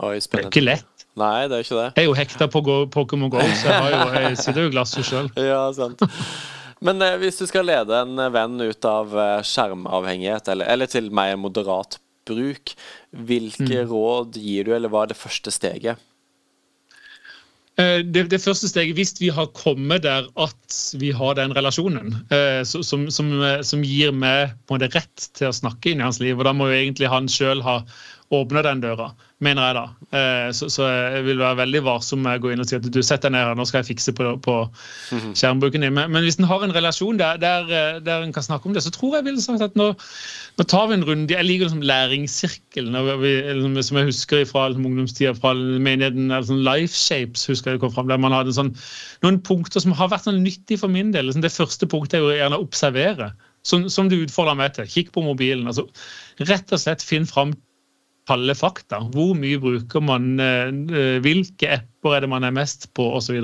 Oi, 0.03 0.17
det 0.19 0.39
er 0.39 0.49
ikke 0.49 0.63
lett. 0.63 0.91
Nei, 1.19 1.47
det 1.47 1.57
er 1.57 1.63
ikke 1.63 1.79
det. 1.79 1.89
Jeg 1.95 2.03
er 2.03 2.09
jo 2.09 2.15
hekta 2.17 2.47
på 2.51 2.61
Pokémon 2.91 3.31
GO, 3.31 3.39
så 3.39 3.71
jeg, 3.71 3.91
jo, 3.93 4.07
jeg 4.19 4.39
sitter 4.41 4.65
jo 4.65 4.71
i 4.71 4.75
glasset 4.75 5.07
sjøl. 5.07 5.29
Ja, 5.51 5.61
sant. 5.75 6.03
Men 6.83 6.99
eh, 7.03 7.15
hvis 7.21 7.39
du 7.39 7.45
skal 7.47 7.67
lede 7.67 8.01
en 8.03 8.19
venn 8.35 8.59
ut 8.59 8.87
av 8.87 9.15
eh, 9.15 9.37
skjermavhengighet, 9.47 10.51
eller, 10.51 10.71
eller 10.71 10.91
til 10.91 11.07
mer 11.15 11.37
moderat 11.39 11.99
bruk. 12.27 12.75
Hvilke 13.11 13.85
mm. 13.85 13.87
råd 13.91 14.41
gir 14.41 14.67
du, 14.67 14.75
eller 14.75 14.91
hva 14.91 15.05
er 15.05 15.13
det 15.13 15.19
første 15.19 15.53
steget? 15.53 16.01
Eh, 17.75 17.99
det, 18.07 18.29
det, 18.31 18.39
første 18.39 18.69
steget, 18.71 18.95
hvis 18.95 19.17
vi 19.19 19.29
har 19.35 19.49
kommet 19.57 20.05
der 20.05 20.29
at 20.39 20.77
vi 20.95 21.11
har 21.11 21.35
den 21.35 21.51
relasjonen 21.57 22.13
eh, 22.31 22.61
som, 22.63 23.09
som, 23.11 23.31
eh, 23.43 23.59
som 23.67 23.83
gir 23.83 24.13
meg 24.15 24.53
på 24.69 24.77
en 24.77 24.85
rett 24.85 25.25
til 25.35 25.49
å 25.49 25.55
snakke 25.55 25.91
inn 25.91 25.99
i 25.99 26.07
hans 26.07 26.21
liv, 26.23 26.37
og 26.39 26.47
da 26.47 26.53
må 26.55 26.69
jo 26.71 26.77
egentlig 26.77 27.11
han 27.11 27.27
sjøl 27.31 27.63
ha 27.65 27.81
åpna 28.35 28.63
den 28.65 28.83
døra 28.85 29.11
mener 29.43 29.65
jeg 29.67 29.75
da. 29.75 29.83
Eh, 30.15 30.49
så, 30.55 30.69
så, 30.71 30.85
jeg 30.87 31.23
vil 31.25 31.41
være 31.41 31.59
veldig 31.59 31.81
varsom 31.83 32.21
med 32.23 32.37
å 32.37 32.43
gå 32.43 32.53
inn 32.53 32.63
og 32.63 32.69
si 32.69 32.77
at 32.77 32.85
du 32.87 33.01
setter 33.03 33.27
deg 33.27 33.35
ned 33.35 33.43
her, 33.43 33.57
nå 33.59 33.65
skal 33.67 33.81
jeg 33.81 33.89
fikse 33.89 34.13
på, 34.15 34.29
på 34.45 34.55
mhm. 34.63 35.33
skjermbruken 35.35 35.83
din. 35.83 35.95
Men, 35.97 36.13
men, 36.13 36.23
hvis 36.23 36.39
en 36.39 36.47
har 36.47 36.63
en 36.63 36.75
relasjon 36.75 37.19
der, 37.19 37.41
der, 37.41 37.67
eh, 37.67 37.99
der 38.05 38.23
en 38.23 38.31
kan 38.35 38.45
snakke 38.45 38.69
om 38.69 38.77
det, 38.77 38.85
så 38.85 38.93
tror 38.95 39.17
jeg 39.17 39.27
vil 39.27 39.41
sagt 39.43 39.65
at 39.65 39.75
nå, 39.79 39.89
nå 40.55 40.67
tar 40.71 40.87
vi 40.91 40.99
en 40.99 41.07
runde. 41.09 41.35
Jeg 41.35 41.47
liker 41.47 41.67
liksom 41.67 41.83
læringssirkelen, 41.83 42.95
liksom, 42.95 43.75
som 43.89 43.99
jeg 43.99 44.11
husker 44.11 44.45
fra 44.47 44.69
liksom, 44.71 44.87
ungdomstida, 44.91 45.35
fra 45.35 45.51
menigheten 45.57 46.31
liksom, 46.31 46.63
Life 46.63 46.95
Shapes, 46.95 47.43
husker 47.51 47.75
jeg 47.75 47.83
kom 47.83 47.91
fram, 47.95 48.07
der 48.11 48.21
man 48.21 48.35
hadde 48.35 48.55
sånn, 48.55 48.71
noen 49.25 49.41
punkter 49.43 49.83
som 49.83 49.95
har 49.99 50.13
vært 50.13 50.29
sånn 50.29 50.43
nyttig 50.45 50.79
for 50.79 50.91
min 50.91 51.11
del. 51.15 51.27
Liksom, 51.27 51.43
det 51.43 51.53
første 51.55 51.91
punktet 51.91 52.23
jo 52.23 52.31
gjerne 52.31 52.61
observerer. 52.61 52.75
observere. 52.75 53.33
Som, 53.65 53.87
som, 53.89 54.09
du 54.09 54.19
utfordrer 54.21 54.57
meg 54.59 54.75
til. 54.75 54.85
Kikk 54.85 55.11
på 55.15 55.23
mobilen. 55.25 55.65
altså 55.65 55.87
Rett 56.45 56.69
og 56.75 56.81
slett 56.81 57.01
finn 57.01 57.25
fram 57.25 57.55
kalde 58.29 58.55
fakta. 58.57 59.01
Hvor 59.13 59.35
mye 59.37 59.59
bruker 59.61 60.03
man, 60.03 60.35
eh, 60.39 61.19
hvilke 61.23 61.69
apper 61.79 62.17
er 62.17 62.25
det 62.25 62.31
man 62.31 62.43
er 62.43 62.55
mest 62.55 62.89
på, 62.97 63.07
osv. 63.17 63.37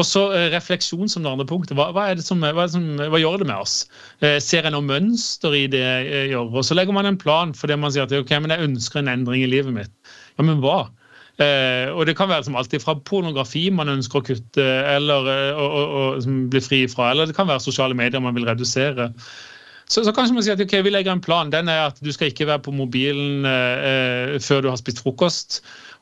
Og 0.00 0.06
så 0.08 0.22
eh, 0.32 0.48
refleksjon 0.54 1.10
som 1.10 1.24
det 1.24 1.32
andre 1.32 1.48
punktet. 1.48 1.76
Hva, 1.76 1.90
hva, 1.92 2.08
som, 2.24 2.40
hva, 2.40 2.66
som, 2.72 2.86
hva, 2.96 3.20
gjør 3.20 3.42
det 3.42 3.50
med 3.50 3.58
oss? 3.58 3.82
Eh, 4.24 4.38
ser 4.40 4.64
jeg 4.64 4.74
noe 4.74 4.86
mønster 4.86 5.54
i 5.56 5.66
det 5.70 5.84
jeg 5.84 6.32
gjør? 6.32 6.56
Og 6.56 6.66
så 6.66 6.78
legger 6.78 6.96
man 6.96 7.10
en 7.10 7.20
plan 7.20 7.52
for 7.56 7.68
det 7.68 7.78
man 7.80 7.92
sier 7.92 8.08
at 8.08 8.16
ok, 8.16 8.34
men 8.40 8.54
jeg 8.54 8.70
ønsker 8.70 9.02
en 9.02 9.12
endring 9.12 9.44
i 9.44 9.52
livet 9.52 9.76
mitt. 9.76 9.94
Ja, 10.38 10.48
men 10.48 10.64
hva? 10.64 10.88
Og 11.42 12.04
det 12.06 12.12
kan 12.14 12.28
være 12.30 12.44
som 12.46 12.54
alltid 12.54 12.84
fra 12.84 12.92
pornografi 13.08 13.64
man 13.74 13.88
ønsker 13.90 14.20
å 14.20 14.24
kutte 14.28 14.62
eller 14.62 15.26
å, 15.26 15.64
å, 15.64 15.80
å, 15.80 16.02
bli 16.52 16.60
fri 16.62 16.82
fra, 16.92 17.08
eller 17.10 17.26
det 17.26 17.34
kan 17.34 17.48
være 17.48 17.64
sosiale 17.64 17.96
medier 17.98 18.22
man 18.22 18.36
vil 18.36 18.46
redusere. 18.46 19.08
Så, 19.92 20.00
så, 20.06 20.12
kanskje 20.16 20.36
man 20.38 20.44
sier 20.46 20.56
at 20.56 20.62
ok, 20.64 20.78
vi 20.86 20.90
legger 20.92 21.12
en 21.12 21.20
plan. 21.20 21.50
Den 21.52 21.68
er 21.68 21.90
at 21.90 21.98
du 22.00 22.08
skal 22.14 22.30
ikke 22.30 22.46
være 22.48 22.62
på 22.64 22.72
mobilen 22.72 23.44
eh, 23.44 24.38
før 24.40 24.64
du 24.64 24.70
har 24.70 24.78
spist 24.80 25.02
frokost. 25.04 25.58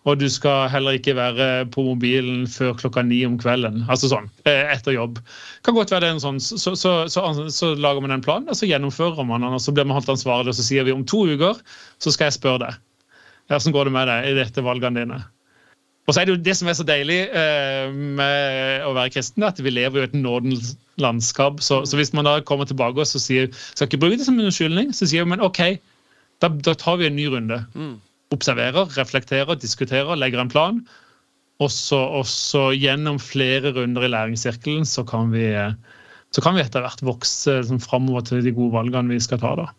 Og 0.09 0.17
du 0.17 0.29
skal 0.33 0.71
heller 0.73 0.97
ikke 0.97 1.13
være 1.19 1.49
på 1.75 1.83
mobilen 1.85 2.47
før 2.49 2.77
klokka 2.79 3.03
ni 3.05 3.19
om 3.27 3.35
kvelden. 3.41 3.83
Altså 3.91 4.09
sånn, 4.13 4.31
eh, 4.49 4.71
etter 4.73 4.95
jobb. 4.95 5.19
Kan 5.67 5.77
godt 5.77 5.91
være 5.93 6.07
det 6.07 6.13
en 6.15 6.23
sånn, 6.23 6.39
så, 6.41 6.77
så, 6.79 6.95
så, 7.11 7.73
lager 7.75 8.07
man 8.07 8.15
en 8.15 8.25
plan, 8.25 8.47
og 8.49 8.57
så 8.57 8.71
gjennomfører 8.71 9.27
man 9.27 9.43
den. 9.45 9.59
Og 9.59 9.65
så 9.65 9.75
blir 9.75 9.89
man 9.89 9.99
holdt 9.99 10.15
ansvarlig, 10.15 10.55
og 10.55 10.61
så 10.61 10.69
sier 10.71 10.87
vi 10.87 10.95
om 10.95 11.05
to 11.05 11.27
uker 11.35 11.59
så 12.01 12.15
skal 12.15 12.31
jeg 12.31 12.39
spørre 12.39 12.63
deg. 12.69 12.81
Hvordan 13.51 13.75
går 13.75 13.91
det 13.91 13.97
med 13.99 14.11
deg 14.13 14.31
i 14.31 14.39
dette 14.39 14.65
valgene 14.65 15.03
dine? 15.03 15.21
Og 16.11 16.15
så 16.17 16.25
er 16.25 16.27
det 16.27 16.33
jo 16.35 16.43
det 16.43 16.57
som 16.59 16.67
er 16.67 16.75
så 16.75 16.83
deilig 16.83 17.21
eh, 17.39 17.93
med 18.19 18.83
å 18.83 18.95
være 18.97 19.13
kristen, 19.15 19.45
at 19.47 19.61
vi 19.63 19.71
lever 19.71 20.03
i 20.03 20.09
et 20.09 20.17
nådens 20.19 20.73
landskap. 20.99 21.61
Så, 21.63 21.85
så, 21.87 21.95
hvis 22.01 22.11
man 22.19 22.27
da 22.27 22.41
kommer 22.43 22.67
tilbake 22.67 22.99
og 22.99 23.07
så 23.07 23.21
sier 23.23 23.47
skal 23.55 23.87
ikke 23.87 24.01
bruke 24.03 24.19
det 24.19 24.27
som 24.27 24.35
en 24.35 24.49
unnskyldning, 24.49 24.91
så 24.97 25.07
sier 25.07 25.29
men 25.31 25.45
OK, 25.47 25.61
da, 26.43 26.51
da, 26.51 26.75
tar 26.75 26.99
vi 26.99 27.07
en 27.07 27.15
ny 27.15 27.29
runde. 27.31 27.61
Mm. 27.79 27.95
Observerer, 28.35 28.91
reflekterer, 28.99 29.55
diskuterer, 29.63 30.19
legger 30.19 30.43
en 30.43 30.51
plan. 30.51 30.83
Og 31.63 31.71
så, 31.71 32.01
og 32.19 32.27
så 32.27 32.73
gjennom 32.75 33.23
flere 33.23 33.71
runder 33.77 34.09
i 34.09 34.11
læringssirkelen 34.11 34.89
så 34.91 35.07
kan 35.07 35.31
vi, 35.31 35.47
så 36.35 36.43
kan 36.43 36.59
vi 36.59 36.65
etter 36.65 36.83
hvert 36.83 37.07
vokse 37.07 37.61
liksom, 37.61 37.79
framover 37.87 38.27
til 38.27 38.43
de 38.43 38.57
gode 38.57 38.75
valgene 38.81 39.15
vi 39.15 39.23
skal 39.23 39.39
ta. 39.45 39.55
da. 39.63 39.71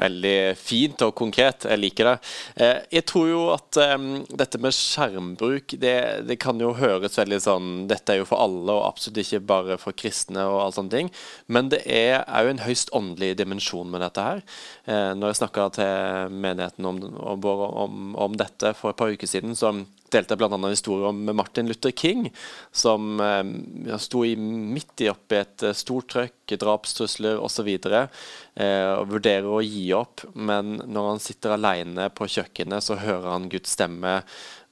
Veldig 0.00 0.36
fint 0.56 1.02
og 1.04 1.12
konkret. 1.18 1.66
Jeg 1.68 1.80
liker 1.80 2.08
det. 2.08 2.14
Eh, 2.56 2.78
jeg 2.96 3.06
tror 3.10 3.26
jo 3.28 3.42
at 3.52 3.80
um, 3.94 4.08
dette 4.32 4.60
med 4.62 4.74
skjermbruk, 4.76 5.74
det, 5.82 5.96
det, 6.28 6.38
kan 6.40 6.60
jo 6.62 6.72
høres 6.78 7.18
veldig 7.20 7.40
sånn 7.44 7.68
Dette 7.90 8.14
er 8.14 8.22
jo 8.22 8.28
for 8.30 8.40
alle, 8.40 8.72
og 8.72 8.86
absolutt 8.88 9.20
ikke 9.24 9.42
bare 9.50 9.78
for 9.80 9.96
kristne 9.96 10.46
og 10.48 10.60
all 10.64 10.76
sånne 10.76 10.94
ting. 10.94 11.12
Men 11.52 11.68
det 11.72 11.82
er 11.84 12.24
òg 12.24 12.54
en 12.54 12.64
høyst 12.64 12.94
åndelig 12.96 13.34
dimensjon 13.40 13.90
med 13.92 14.04
dette 14.06 14.24
her. 14.24 14.44
Eh, 14.88 15.12
når 15.18 15.34
jeg 15.34 15.40
snakka 15.42 15.68
til 15.76 16.36
menigheten 16.40 16.88
om, 16.88 17.02
om, 17.20 17.48
om, 17.84 18.02
om, 18.28 18.38
dette 18.40 18.72
for 18.78 18.94
et 18.94 19.00
par 19.00 19.12
uker 19.12 19.28
siden, 19.28 19.56
så 19.58 19.74
delte 20.12 20.34
jeg 20.34 20.40
bl.a. 20.40 20.50
en 20.56 20.68
historie 20.72 21.08
om 21.10 21.22
Martin 21.36 21.70
Luther 21.70 21.94
King, 21.96 22.28
som 22.72 23.20
eh, 23.24 23.96
sto 24.02 24.24
i, 24.26 24.34
midt 24.36 25.04
i 25.04 25.10
oppi 25.12 25.40
et 25.40 25.66
eh, 25.66 25.76
stort 25.76 26.10
trøkk, 26.12 26.56
drapstrusler 26.60 27.40
osv. 27.40 27.68
Eh, 27.70 28.92
og 28.94 29.10
vurderer 29.14 29.50
å 29.50 29.62
gi 29.64 29.90
opp, 29.96 30.26
men 30.34 30.78
når 30.84 31.12
han 31.14 31.22
sitter 31.22 31.56
alene 31.56 32.10
på 32.14 32.28
kjøkkenet, 32.30 32.86
så 32.86 32.98
hører 33.00 33.30
han 33.32 33.50
Guds 33.52 33.76
stemme, 33.76 34.20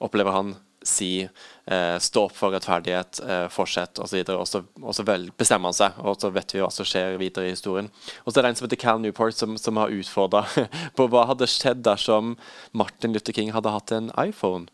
opplever 0.03 0.35
han 0.35 0.57
si 0.89 1.29
eh, 1.67 1.99
'stå 1.99 2.25
opp 2.25 2.37
for 2.37 2.55
rettferdighet', 2.55 3.21
eh, 3.21 3.49
'fortsett', 3.49 3.99
osv. 3.99 4.23
Og, 4.35 4.47
så, 4.49 4.63
og 4.83 4.95
så 4.95 5.05
vel, 5.05 5.29
bestemmer 5.37 5.73
han 5.73 5.77
seg, 5.77 5.99
og 5.99 6.21
så 6.21 6.31
vet 6.33 6.55
vi 6.55 6.63
hva 6.63 6.71
som 6.73 6.87
skjer 6.87 7.19
videre 7.21 7.49
i 7.49 7.55
historien. 7.55 7.91
Og 8.25 8.33
så 8.33 8.39
er 8.39 8.47
det 8.47 8.55
en 8.55 8.61
som 8.61 8.69
heter 8.69 8.81
Cal 8.81 9.03
Newport, 9.03 9.37
som, 9.37 9.59
som 9.61 9.81
har 9.81 9.93
utfordra 9.95 10.47
på 10.97 11.09
hva 11.11 11.27
hadde 11.33 11.51
skjedd 11.51 11.85
dersom 11.87 12.37
Martin 12.73 13.13
Luther 13.13 13.37
King 13.37 13.53
hadde 13.57 13.75
hatt 13.75 13.93
en 13.93 14.13
iPhone. 14.17 14.69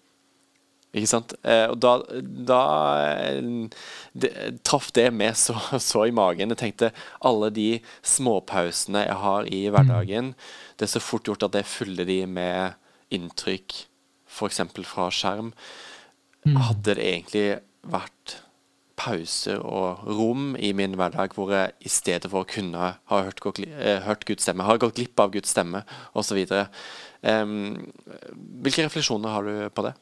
Ikke 0.95 1.11
sant? 1.11 1.35
Eh, 1.43 1.67
og 1.73 1.79
da, 1.83 1.97
da 2.23 2.61
det, 4.15 4.31
traff 4.67 4.93
det 4.95 5.09
meg 5.15 5.35
så, 5.39 5.57
så, 5.83 6.05
i 6.07 6.15
magen. 6.15 6.55
Jeg 6.55 6.63
tenkte 6.63 6.93
alle 7.25 7.51
de 7.55 7.69
småpausene 8.07 9.03
jeg 9.09 9.19
har 9.25 9.51
i 9.51 9.65
hverdagen, 9.75 10.33
det 10.79 10.87
er 10.87 10.95
så 10.95 11.03
fort 11.03 11.27
gjort 11.29 11.47
at 11.47 11.59
jeg 11.59 11.71
fyller 11.71 12.09
de 12.09 12.23
med 12.31 12.79
inntrykk, 13.15 13.85
f.eks. 14.31 14.63
fra 14.87 15.11
skjerm. 15.15 15.53
Mm. 16.45 16.59
Hadde 16.69 16.97
det 16.99 17.05
egentlig 17.05 17.47
vært 17.91 18.39
pauser 18.99 19.59
og 19.59 20.05
rom 20.07 20.53
i 20.55 20.71
min 20.77 20.95
hverdag 20.99 21.35
hvor 21.35 21.51
jeg 21.51 21.73
i 21.83 21.91
stedet 21.91 22.31
for 22.31 22.45
å 22.45 22.49
kunne 22.49 22.93
ha 23.11 23.21
hørt, 23.25 23.43
eh, 23.67 24.01
hørt 24.07 24.27
Guds 24.29 24.47
stemme, 24.47 24.67
har 24.67 24.79
gått 24.83 24.99
glipp 24.99 25.21
av 25.21 25.35
Guds 25.35 25.51
stemme 25.55 25.83
osv. 26.15 26.41
Um, 27.25 27.91
hvilke 28.63 28.85
refleksjoner 28.87 29.33
har 29.33 29.49
du 29.49 29.55
på 29.75 29.87
det? 29.87 29.95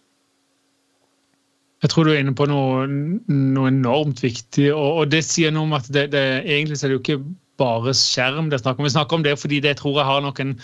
Jeg 1.82 1.90
tror 1.90 2.06
du 2.06 2.12
er 2.12 2.20
inne 2.22 2.34
på 2.38 2.46
noe, 2.46 2.86
noe 2.86 3.70
enormt 3.72 4.22
viktig. 4.22 4.68
Og, 4.70 5.02
og, 5.02 5.04
det 5.10 5.24
sier 5.26 5.54
noe 5.54 5.66
om 5.66 5.76
at 5.78 5.88
det, 5.90 6.08
det, 6.14 6.24
egentlig 6.46 6.78
er 6.78 6.92
det 6.92 6.98
jo 6.98 7.02
ikke 7.02 7.22
bare 7.60 7.94
skjerm 7.96 8.48
det 8.50 8.60
er 8.60 8.64
snakk 8.64 8.78
om. 8.78 8.86
Vi 8.86 8.94
snakker 8.94 9.18
om 9.18 9.26
det 9.26 9.36
fordi 9.40 9.60
det 9.64 9.76
tror 9.80 9.98
jeg 9.98 10.08
har 10.08 10.24
nok 10.24 10.40
en 10.44 10.56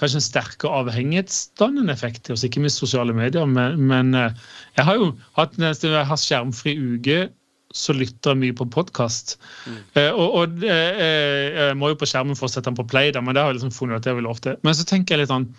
kanskje 0.00 0.20
en 0.20 0.24
sterkere 0.24 0.78
avhengighetsdannende 0.80 1.92
effekt 1.92 2.22
til 2.24 2.32
oss, 2.36 2.44
ikke 2.46 2.62
minst 2.64 2.80
sosiale 2.80 3.12
medier. 3.16 3.44
Men, 3.48 3.76
men 3.90 4.14
eh, 4.16 4.32
jeg 4.78 4.88
har 4.88 4.96
jo 4.96 5.10
hatt 5.36 5.58
nesten 5.60 5.92
jeg 5.92 6.08
har 6.08 6.20
skjermfri 6.20 6.76
uke, 6.80 7.18
så 7.76 7.94
lytter 7.94 8.32
jeg 8.32 8.40
mye 8.40 8.56
på 8.56 8.66
podkast. 8.72 9.36
Mm. 9.68 9.80
Eh, 10.00 10.10
og, 10.10 10.36
og 10.40 10.64
eh, 10.66 11.58
jeg 11.58 11.78
må 11.78 11.92
jo 11.92 11.98
på 12.00 12.08
skjermen 12.10 12.38
for 12.38 12.48
å 12.48 12.52
sette 12.52 12.68
den 12.70 12.78
på 12.78 12.88
play, 12.90 13.12
da, 13.14 13.22
men 13.22 13.36
det 13.36 13.44
har 13.44 13.52
jeg 13.52 13.60
liksom 13.60 13.74
funnet 13.76 14.00
at 14.00 14.10
jeg 14.10 14.18
vil 14.18 14.30
ofte. 14.30 14.56
Men 14.66 14.76
så 14.76 14.86
tenker 14.88 15.14
jeg 15.16 15.24
litt 15.24 15.32
sånn 15.32 15.50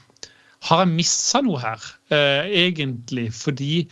Har 0.67 0.83
jeg 0.83 0.93
missa 0.93 1.41
noe 1.45 1.61
her, 1.61 1.85
eh, 2.13 2.49
egentlig? 2.65 3.29
Fordi 3.37 3.85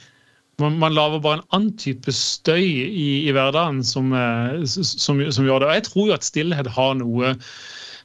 man, 0.60 0.78
man 0.82 0.96
lager 0.96 1.22
bare 1.24 1.40
en 1.40 1.48
annen 1.56 1.74
type 1.80 2.14
støy 2.16 2.64
i, 2.64 3.10
i 3.28 3.34
hverdagen 3.36 3.82
som, 3.86 4.14
eh, 4.16 4.62
som, 4.68 5.22
som, 5.32 5.46
gjør 5.48 5.64
det. 5.64 5.70
Og 5.70 5.76
jeg 5.78 5.86
tror 5.90 6.08
jo 6.08 6.16
at 6.16 6.28
stillhet 6.28 6.72
har 6.78 6.96
noe 7.00 7.34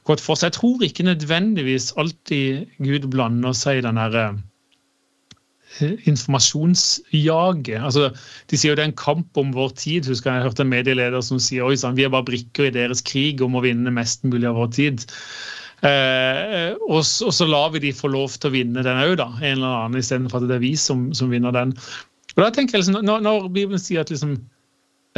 godt 0.05 0.23
for 0.23 0.39
seg. 0.39 0.51
Jeg 0.51 0.59
tror 0.59 0.85
ikke 0.85 1.07
nødvendigvis 1.07 1.93
alltid 2.01 2.67
Gud 2.83 3.09
blander 3.13 3.55
seg 3.57 3.79
i 3.79 3.85
den 3.85 3.99
derre 4.01 4.25
eh, 5.79 5.97
informasjonsjaget. 6.11 7.81
Altså, 7.81 8.11
de 8.51 8.59
sier 8.59 8.73
jo 8.73 8.79
det 8.79 8.85
er 8.85 8.93
en 8.93 9.01
kamp 9.01 9.41
om 9.41 9.51
vår 9.55 9.75
tid. 9.81 10.11
Husker 10.11 10.31
Jeg 10.31 10.43
jeg 10.43 10.49
hørte 10.49 10.65
en 10.67 10.73
medieleder 10.73 11.25
som 11.25 11.41
sier 11.41 11.67
oi 11.67 11.75
vi 11.75 12.07
er 12.07 12.13
bare 12.13 12.29
brikker 12.31 12.69
i 12.69 12.75
deres 12.75 13.03
krig 13.05 13.43
om 13.45 13.57
å 13.57 13.65
vinne 13.65 13.93
mest 13.93 14.23
mulig 14.27 14.47
av 14.49 14.59
vår 14.61 14.73
tid. 14.79 15.07
Eh, 15.85 16.73
og, 16.87 17.01
så, 17.05 17.27
og, 17.27 17.33
så 17.35 17.45
lar 17.49 17.71
vi 17.73 17.83
de 17.83 17.93
få 17.93 18.09
lov 18.13 18.37
til 18.39 18.49
å 18.49 18.55
vinne 18.55 18.83
den 18.85 19.01
òg, 19.01 19.17
da. 19.19 19.27
En 19.41 19.57
eller 19.57 19.79
annen, 19.83 19.99
istedenfor 19.99 20.41
at 20.41 20.49
det 20.49 20.57
er 20.57 20.63
vi 20.63 20.75
som, 20.79 21.09
som 21.17 21.33
vinner 21.33 21.53
den. 21.55 21.75
Og 22.35 22.43
da 22.43 22.51
tenker 22.51 22.77
jeg 22.77 22.85
liksom, 22.85 23.05
Når, 23.05 23.23
når 23.25 23.47
Bibelen 23.55 23.81
sier 23.81 24.03
at 24.03 24.11
liksom, 24.11 24.35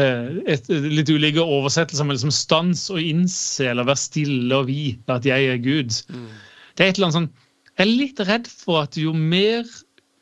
eh, 0.01 0.29
et, 0.53 0.69
litt 0.69 1.09
ulike 1.09 1.43
oversettelser 1.43 2.07
med 2.07 2.17
liksom 2.17 2.33
stans 2.35 2.87
og 2.93 3.01
innse 3.01 3.71
eller 3.71 3.87
være 3.89 4.03
stille 4.03 4.61
og 4.61 4.69
vite 4.69 5.17
at 5.17 5.27
jeg 5.27 5.51
er 5.51 5.61
Gud 5.63 5.97
mm. 6.13 6.29
Det 6.77 6.85
er 6.85 6.91
et 6.91 6.99
eller 6.99 7.09
annet 7.09 7.19
sånn 7.19 7.31
Jeg 7.73 7.83
er 7.85 7.93
litt 8.03 8.23
redd 8.29 8.49
for 8.51 8.85
at 8.85 8.97
jo 9.01 9.13
mer 9.17 9.65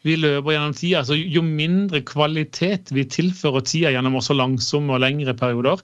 vi 0.05 0.13
løper 0.19 0.53
gjennom 0.53 0.75
tida, 0.77 1.01
altså 1.01 1.15
jo 1.17 1.41
mindre 1.41 2.03
kvalitet 2.05 2.91
vi 2.93 3.07
tilfører 3.09 3.65
tida 3.65 3.93
gjennom 3.95 4.19
også 4.19 4.35
langsomme 4.37 4.93
og 4.93 5.01
lengre 5.01 5.33
perioder, 5.33 5.81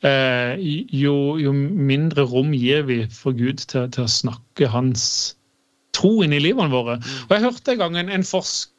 eh, 0.00 0.54
jo, 0.88 1.36
jo, 1.40 1.52
mindre 1.52 2.24
rom 2.30 2.54
gir 2.56 2.86
vi 2.88 3.02
for 3.12 3.36
Gud 3.36 3.60
til, 3.66 3.90
til, 3.92 4.06
å 4.06 4.14
snakke 4.14 4.70
hans 4.72 5.04
tro 5.94 6.22
inn 6.24 6.32
i 6.32 6.40
livene 6.42 6.72
våre. 6.72 6.96
Mm. 7.02 7.18
Og 7.26 7.36
Jeg 7.36 7.44
hørte 7.44 7.74
en 7.74 7.82
gang 7.82 7.98
en, 8.00 8.14
en 8.16 8.24
forsker 8.26 8.73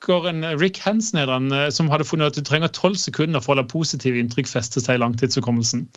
forskeren 0.00 0.44
Rick 0.60 0.78
Hansen 0.78 1.26
den, 1.26 1.52
eh, 1.52 1.70
som 1.70 1.90
hadde 1.90 2.04
funnet 2.04 2.32
at 2.32 2.36
du 2.36 2.42
trenger 2.42 2.68
tolv 2.68 2.96
sekunder 2.96 3.40
for 3.40 3.54
å 3.54 3.60
la 3.60 3.64
positive 3.64 4.18
inntrykk 4.18 4.48
feste 4.48 4.80
seg 4.80 4.96
i 4.96 5.02
langtidshukommelsen. 5.02 5.88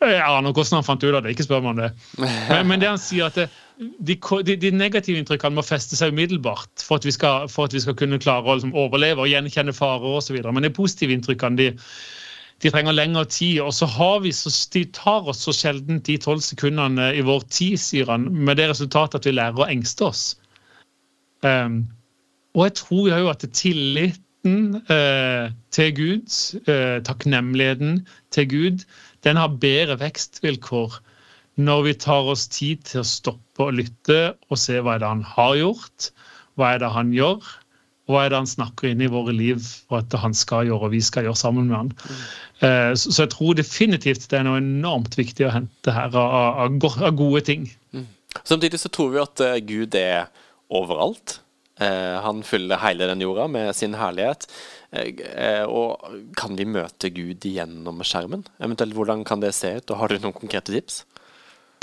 Jeg 0.00 0.22
aner 0.22 0.52
hvordan 0.54 0.78
han 0.78 0.84
fant 0.86 1.02
ut 1.02 1.14
av 1.14 1.24
det, 1.24 1.32
ikke 1.34 1.48
spør 1.48 1.62
meg 1.64 1.70
om 1.72 1.80
det. 1.82 1.90
Men, 2.50 2.68
men 2.68 2.78
det 2.80 2.86
han 2.86 3.00
sier 3.02 3.26
at 3.26 3.34
det, 3.34 3.48
de, 3.78 4.14
de, 4.46 4.54
de, 4.56 4.70
negative 4.70 5.18
inntrykkene 5.18 5.58
må 5.58 5.62
feste 5.66 5.98
seg 5.98 6.12
umiddelbart 6.14 6.82
for 6.82 6.98
at 6.98 7.06
vi 7.06 7.14
skal, 7.14 7.46
at 7.50 7.74
vi 7.74 7.82
skal 7.82 7.96
kunne 7.98 8.18
klare 8.22 8.46
å 8.46 8.54
liksom, 8.58 8.76
overleve 8.78 9.24
og 9.24 9.30
gjenkjenne 9.30 9.74
farer 9.74 10.20
osv. 10.20 10.38
Men 10.38 10.66
de 10.66 10.70
positive 10.70 11.14
inntrykkene 11.14 11.58
de, 11.58 11.68
de, 12.62 12.70
trenger 12.70 12.94
lengre 12.94 13.26
tid. 13.26 13.58
Og 13.66 13.74
så 13.74 13.90
har 13.90 14.22
vi 14.22 14.30
så, 14.34 14.54
de 14.74 14.84
tar 14.94 15.26
oss 15.30 15.42
så 15.46 15.54
sjelden 15.54 15.98
de 16.06 16.18
tolv 16.22 16.46
sekundene 16.46 17.10
i 17.18 17.26
vår 17.26 17.46
tid, 17.50 17.78
sier 17.82 18.10
han, 18.10 18.30
med 18.30 18.62
det 18.62 18.70
resultatet 18.70 19.18
at 19.18 19.30
vi 19.30 19.34
lærer 19.34 19.66
å 19.66 19.70
engste 19.70 20.10
oss. 20.12 20.24
Um, 21.42 21.86
og 22.58 22.64
jeg 22.66 22.74
tror 22.80 23.10
jo 23.12 23.28
at 23.30 23.44
tilliten 23.54 24.80
eh, 24.90 25.52
til 25.74 25.92
Gud, 25.94 26.38
eh, 26.66 26.98
takknemligheten 27.06 28.00
til 28.34 28.48
Gud, 28.50 28.82
den 29.22 29.38
har 29.38 29.60
bedre 29.62 29.98
vekstvilkår 30.00 30.98
når 31.58 31.86
vi 31.86 31.94
tar 32.02 32.26
oss 32.30 32.48
tid 32.50 32.82
til 32.86 33.02
å 33.02 33.06
stoppe 33.06 33.62
og 33.66 33.78
lytte 33.78 34.34
og 34.50 34.58
se 34.58 34.78
hva 34.78 34.96
er 34.96 35.02
det 35.02 35.10
han 35.10 35.24
har 35.26 35.56
gjort, 35.58 36.10
hva 36.58 36.74
er 36.74 36.82
det 36.82 36.90
han 36.94 37.14
gjør, 37.14 37.46
og 38.08 38.14
hva 38.14 38.24
er 38.24 38.32
det 38.32 38.40
han 38.40 38.50
snakker 38.50 38.90
inn 38.90 39.02
i 39.04 39.10
våre 39.12 39.34
liv 39.36 39.58
for 39.60 40.00
at 40.00 40.14
han 40.22 40.34
skal 40.34 40.66
gjøre 40.70 40.88
og 40.88 40.94
vi 40.94 41.02
skal 41.04 41.26
gjøre 41.26 41.38
sammen 41.38 41.70
med 41.70 41.76
han. 41.76 41.90
Eh, 42.62 42.92
så, 42.94 43.10
så, 43.10 43.24
jeg 43.24 43.34
tror 43.34 43.58
definitivt 43.58 44.30
det 44.30 44.38
er 44.38 44.46
noe 44.46 44.62
enormt 44.62 45.18
viktig 45.18 45.46
å 45.46 45.52
hente 45.54 45.94
her 45.94 46.14
av, 46.14 46.62
av, 46.64 46.78
av 46.96 47.18
gode 47.18 47.44
ting. 47.50 47.68
Mm. 47.92 48.06
Samtidig 48.48 48.80
så 48.80 48.90
tror 48.92 49.12
vi 49.12 49.22
at 49.22 49.44
uh, 49.44 49.58
Gud 49.66 49.98
er 49.98 50.30
overalt. 50.72 51.40
Eh, 51.78 52.16
han 52.24 52.42
fyller 52.46 52.80
hele 52.82 53.06
den 53.10 53.22
jorda 53.22 53.46
med 53.50 53.76
sin 53.76 53.94
herlighet. 53.98 54.48
Eh, 54.90 55.64
og 55.64 56.08
kan 56.38 56.56
vi 56.58 56.66
møte 56.68 57.12
Gud 57.14 57.44
gjennom 57.44 58.02
skjermen? 58.06 58.46
Eventuelt 58.58 58.96
hvordan 58.96 59.24
kan 59.28 59.44
det 59.44 59.54
se 59.56 59.76
ut? 59.78 59.90
Og 59.92 60.02
har 60.02 60.10
du 60.10 60.18
noen 60.22 60.36
konkrete 60.36 60.74
tips? 60.74 61.04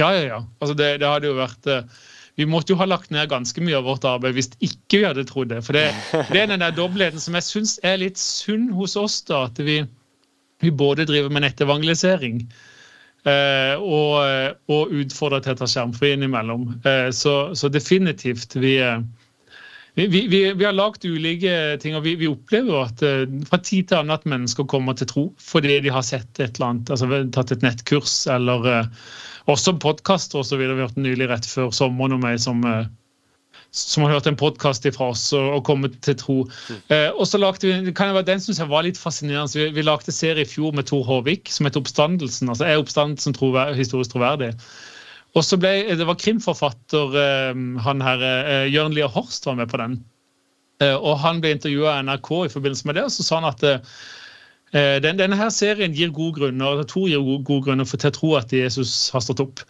Ja, 0.02 0.12
ja, 0.12 0.24
ja. 0.28 0.44
Altså 0.60 0.76
det, 0.76 0.98
det 1.00 1.08
hadde 1.08 1.32
jo 1.32 1.40
vært 1.40 1.72
eh, 1.72 1.88
vi 2.36 2.48
måtte 2.50 2.74
jo 2.74 2.80
ha 2.82 2.88
lagt 2.88 3.14
ned 3.16 3.30
ganske 3.32 3.62
mye 3.64 3.78
av 3.80 3.86
vårt 3.88 4.06
arbeid 4.08 4.36
hvis 4.36 4.52
ikke 4.60 5.00
vi 5.00 5.06
hadde 5.08 5.24
trodd 5.30 5.54
det. 5.54 5.62
For 5.64 5.78
det, 5.78 5.88
det 6.34 6.42
er 6.42 6.52
den 6.52 6.64
der 6.64 6.76
dobbeltheten 6.76 7.24
som 7.24 7.38
jeg 7.38 7.48
syns 7.48 7.78
er 7.84 8.02
litt 8.02 8.20
sunn 8.20 8.68
hos 8.76 8.98
oss. 9.00 9.22
da, 9.30 9.46
At 9.48 9.62
vi, 9.64 9.82
vi 10.64 10.72
både 10.72 11.08
driver 11.08 11.32
med 11.32 11.46
nettevangelisering 11.48 12.42
eh, 13.24 13.76
og, 13.80 14.20
og, 14.68 14.96
utfordrer 15.00 15.46
til 15.46 15.56
å 15.56 15.62
ta 15.62 15.70
skjermfri 15.72 16.12
innimellom. 16.18 16.74
Eh, 16.84 17.08
så, 17.16 17.38
så, 17.56 17.72
definitivt 17.72 18.58
vi, 18.60 18.78
vi, 19.96 20.08
vi, 20.28 20.54
vi, 20.54 20.66
har 20.66 20.76
lagd 20.76 21.06
ulike 21.08 21.52
ting, 21.80 21.96
og 21.96 22.04
vi, 22.04 22.18
vi 22.20 22.28
opplever 22.28 22.82
at 22.84 23.04
uh, 23.06 23.24
fra 23.48 23.60
tid 23.64 23.88
til 23.88 24.02
annen 24.02 24.18
at 24.18 24.28
mennesker 24.28 24.68
kommer 24.68 24.98
til 24.98 25.08
tro 25.08 25.24
fordi 25.40 25.78
de 25.86 25.94
har 25.94 26.04
sett 26.04 26.28
et 26.36 26.58
eller 26.58 26.74
annet, 26.74 26.92
altså 26.92 27.22
tatt 27.36 27.54
et 27.56 27.64
nettkurs 27.64 28.18
eller 28.32 28.68
uh, 28.68 29.06
også 29.52 29.78
podkaster 29.80 30.42
osv. 30.42 30.60
Vi 30.60 30.68
har 30.68 30.82
hørt 30.84 31.00
nylig 31.00 31.30
rett 31.32 31.48
før 31.48 31.72
sommeren 31.76 32.18
om 32.18 32.28
ei 32.28 32.36
som, 32.44 32.60
uh, 32.68 32.84
som 33.72 34.04
har 34.04 34.18
hørt 34.18 34.28
en 34.28 34.40
podkast 34.40 34.88
fra 34.98 35.14
oss 35.14 35.30
og, 35.38 35.62
kommet 35.68 35.96
til 36.04 36.18
tro. 36.20 36.38
Mm. 36.68 36.82
og 37.20 37.24
så 37.28 37.40
lagde 37.40 37.68
vi, 37.68 37.94
kan 37.96 38.12
jeg 38.12 38.18
være 38.18 38.28
Den 38.30 38.44
synes 38.44 38.60
jeg 38.60 38.72
var 38.72 38.84
litt 38.88 39.00
fascinerende. 39.00 39.56
Vi, 39.56 39.70
vi 39.76 39.84
lagde 39.84 40.16
serie 40.16 40.44
i 40.44 40.50
fjor 40.50 40.76
med 40.76 40.88
Tor 40.92 41.08
Håvik 41.08 41.52
som 41.52 41.68
het 41.68 41.80
Oppstandelsen. 41.80 42.52
altså 42.52 42.68
Er 42.68 42.84
oppstandelsen 42.84 43.36
trover, 43.36 43.76
historisk 43.76 44.16
troverdig? 44.16 44.54
Og 45.36 45.44
så 45.44 45.60
ble, 45.60 45.72
Det 46.00 46.08
var 46.08 46.20
krimforfatter 46.20 47.16
eh, 47.22 47.64
han 47.86 48.04
her, 48.04 48.28
eh, 48.28 48.68
Jørn 48.72 48.96
Lier 48.96 49.12
Horst 49.12 49.48
var 49.50 49.58
med 49.60 49.72
på 49.72 49.82
den. 49.82 49.98
Eh, 50.84 50.96
og 50.96 51.20
Han 51.24 51.42
ble 51.44 51.56
intervjua 51.56 51.98
av 51.98 52.06
NRK 52.08 52.32
i 52.46 52.54
forbindelse 52.54 52.88
med 52.88 53.00
det, 53.00 53.08
og 53.10 53.16
så 53.16 53.26
sa 53.26 53.42
han 53.42 53.52
at 53.52 53.66
Eh, 54.76 54.98
den, 55.00 55.16
denne 55.16 55.38
her 55.40 55.52
serien 55.54 55.94
gir 55.96 56.10
gode 56.12 56.40
grunner 56.40 56.82
to 56.90 57.06
gir 57.08 57.22
gode, 57.24 57.62
grunner 57.64 57.88
for, 57.88 58.02
til 58.02 58.12
å 58.12 58.16
tro 58.16 58.32
at 58.40 58.52
Jesus 58.52 58.92
har 59.14 59.24
stått 59.24 59.44
opp. 59.44 59.62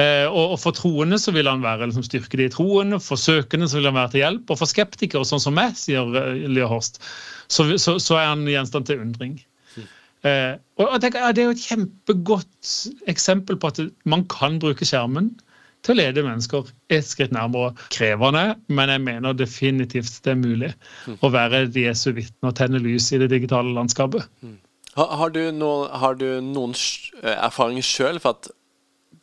Eh, 0.00 0.24
og, 0.30 0.54
og, 0.54 0.58
For 0.62 0.76
troende 0.76 1.18
så 1.20 1.34
vil 1.34 1.50
han 1.50 1.64
være 1.64 1.90
liksom, 1.90 2.06
styrke 2.06 2.40
de 2.40 2.48
troende, 2.54 3.00
for 3.02 3.20
søkende 3.20 3.68
så 3.68 3.80
vil 3.80 3.90
han 3.90 3.98
være 3.98 4.14
til 4.14 4.22
hjelp. 4.22 4.46
Og 4.48 4.62
for 4.62 4.70
skeptikere, 4.70 5.28
sånn 5.28 5.42
som 5.42 5.58
meg, 5.58 5.76
sier 5.80 6.08
Lea 6.46 6.70
Horst, 6.70 7.02
så, 7.52 7.68
så, 7.76 7.98
så, 8.02 8.16
er 8.20 8.30
han 8.32 8.46
gjenstand 8.48 8.88
til 8.88 9.02
undring. 9.02 9.36
Eh, 10.26 10.54
og 10.82 11.00
Det 11.02 11.14
er 11.14 11.42
jo 11.44 11.54
et 11.54 11.64
kjempegodt 11.64 12.72
eksempel 13.08 13.58
på 13.60 13.72
at 13.72 13.80
man 14.04 14.24
kan 14.32 14.58
bruke 14.62 14.88
skjermen 14.88 15.34
til 15.86 15.94
å 15.94 15.98
lede 16.00 16.24
mennesker 16.26 16.68
et 16.92 17.06
skritt 17.06 17.34
nærmere. 17.34 17.74
Krevende, 17.94 18.56
men 18.68 18.90
jeg 18.90 19.04
mener 19.06 19.36
definitivt 19.36 20.18
det 20.24 20.34
er 20.34 20.40
mulig 20.40 20.72
mm. 21.06 21.18
å 21.22 21.32
være 21.32 21.66
Jesu 21.76 22.10
vitne 22.16 22.50
og 22.50 22.56
tenne 22.58 22.82
lys 22.82 23.12
i 23.14 23.20
det 23.22 23.30
digitale 23.32 23.74
landskapet. 23.76 24.26
Mm. 24.42 24.58
Har, 24.96 25.12
har, 25.20 25.32
du 25.34 25.42
noen, 25.52 25.90
har, 25.92 26.16
du 26.16 26.40
noen, 26.40 26.72
erfaringer 27.20 27.44
erfaring 27.46 27.84
sjøl 27.84 28.20
for 28.22 28.38
at 28.38 28.50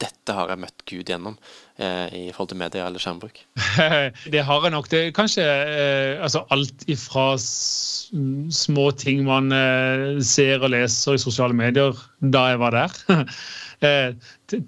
dette 0.02 0.36
har 0.36 0.52
jeg 0.52 0.62
møtt 0.64 0.84
Gud 0.90 1.10
gjennom 1.10 1.36
eh, 1.78 2.08
i 2.16 2.24
forhold 2.34 2.54
til 2.54 2.60
media 2.62 2.88
eller 2.88 3.02
skjermbruk? 3.04 3.42
det 4.34 4.44
har 4.48 4.66
jeg 4.66 4.74
nok. 4.74 4.90
Det 4.92 5.02
er 5.02 5.16
kanskje 5.16 5.46
eh, 5.46 6.24
altså 6.24 6.44
alt 6.54 6.86
ifra 6.92 7.34
små 7.34 8.88
ting 9.00 9.24
man 9.28 9.54
eh, 9.56 10.22
ser 10.26 10.64
og 10.64 10.74
leser 10.74 11.18
i 11.18 11.22
sosiale 11.22 11.56
medier 11.58 11.98
da 12.34 12.48
jeg 12.52 12.62
var 12.62 12.78
der, 12.78 12.98
eh, 13.88 14.10
til, 14.52 14.66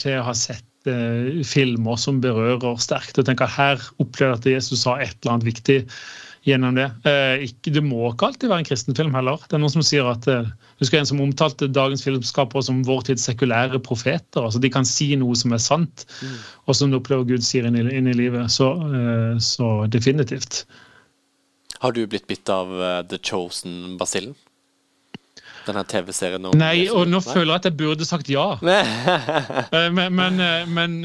til, 0.00 0.18
å 0.18 0.26
ha 0.30 0.36
sett 0.38 0.90
eh, 0.90 1.42
filmer 1.46 2.00
som 2.00 2.22
berører 2.24 2.80
sterkt. 2.82 3.18
og 3.18 3.28
tenker 3.28 3.50
Her 3.50 3.82
opplever 3.98 4.34
jeg 4.34 4.40
at 4.40 4.52
Jesus 4.58 4.84
sa 4.86 4.98
et 4.98 5.16
eller 5.20 5.36
annet 5.36 5.50
viktig 5.52 5.80
gjennom 6.44 6.76
det. 6.76 6.86
Eh, 7.08 7.44
det 7.72 7.82
må 7.84 8.10
ikke 8.10 8.28
alltid 8.28 8.50
være 8.52 8.64
en 8.64 8.68
kristen 8.68 8.96
film 8.96 9.16
heller. 9.16 9.40
Det 9.48 9.56
er 9.56 9.62
noen 9.62 9.72
som 9.72 9.84
sier 9.84 10.08
at 10.10 10.28
eh, 10.30 10.50
husker 10.82 11.00
en 11.00 11.08
som 11.08 11.22
omtalte 11.24 11.70
dagens 11.72 12.04
filmskapere 12.04 12.64
som 12.66 12.82
vår 12.86 13.06
tids 13.08 13.24
sekulære 13.30 13.80
profeter. 13.84 14.44
altså 14.44 14.60
De 14.60 14.72
kan 14.72 14.86
si 14.88 15.14
noe 15.20 15.36
som 15.40 15.56
er 15.56 15.62
sant, 15.64 16.06
mm. 16.20 16.38
og 16.68 16.78
som 16.78 16.92
du 16.92 17.00
opplever 17.00 17.26
Gud 17.32 17.46
sier 17.46 17.68
inn 17.68 17.78
i, 17.80 17.86
inn 17.88 18.10
i 18.10 18.16
livet. 18.16 18.52
Så, 18.52 18.70
eh, 18.90 19.36
så, 19.40 19.74
definitivt. 19.88 20.64
Har 21.80 21.96
du 21.96 22.04
blitt 22.08 22.28
bitt 22.28 22.48
av 22.52 22.72
The 23.10 23.20
Chosen-basillen? 23.20 24.36
denne 25.64 25.80
TV-serien? 25.88 26.44
Nei, 26.60 26.90
og 26.92 27.06
nå 27.08 27.22
føler 27.24 27.54
jeg 27.54 27.60
at 27.62 27.66
jeg 27.70 27.76
burde 27.78 28.04
sagt 28.04 28.28
ja. 28.28 28.58
Men, 29.96 30.12
men, 30.12 30.42
men, 30.68 30.98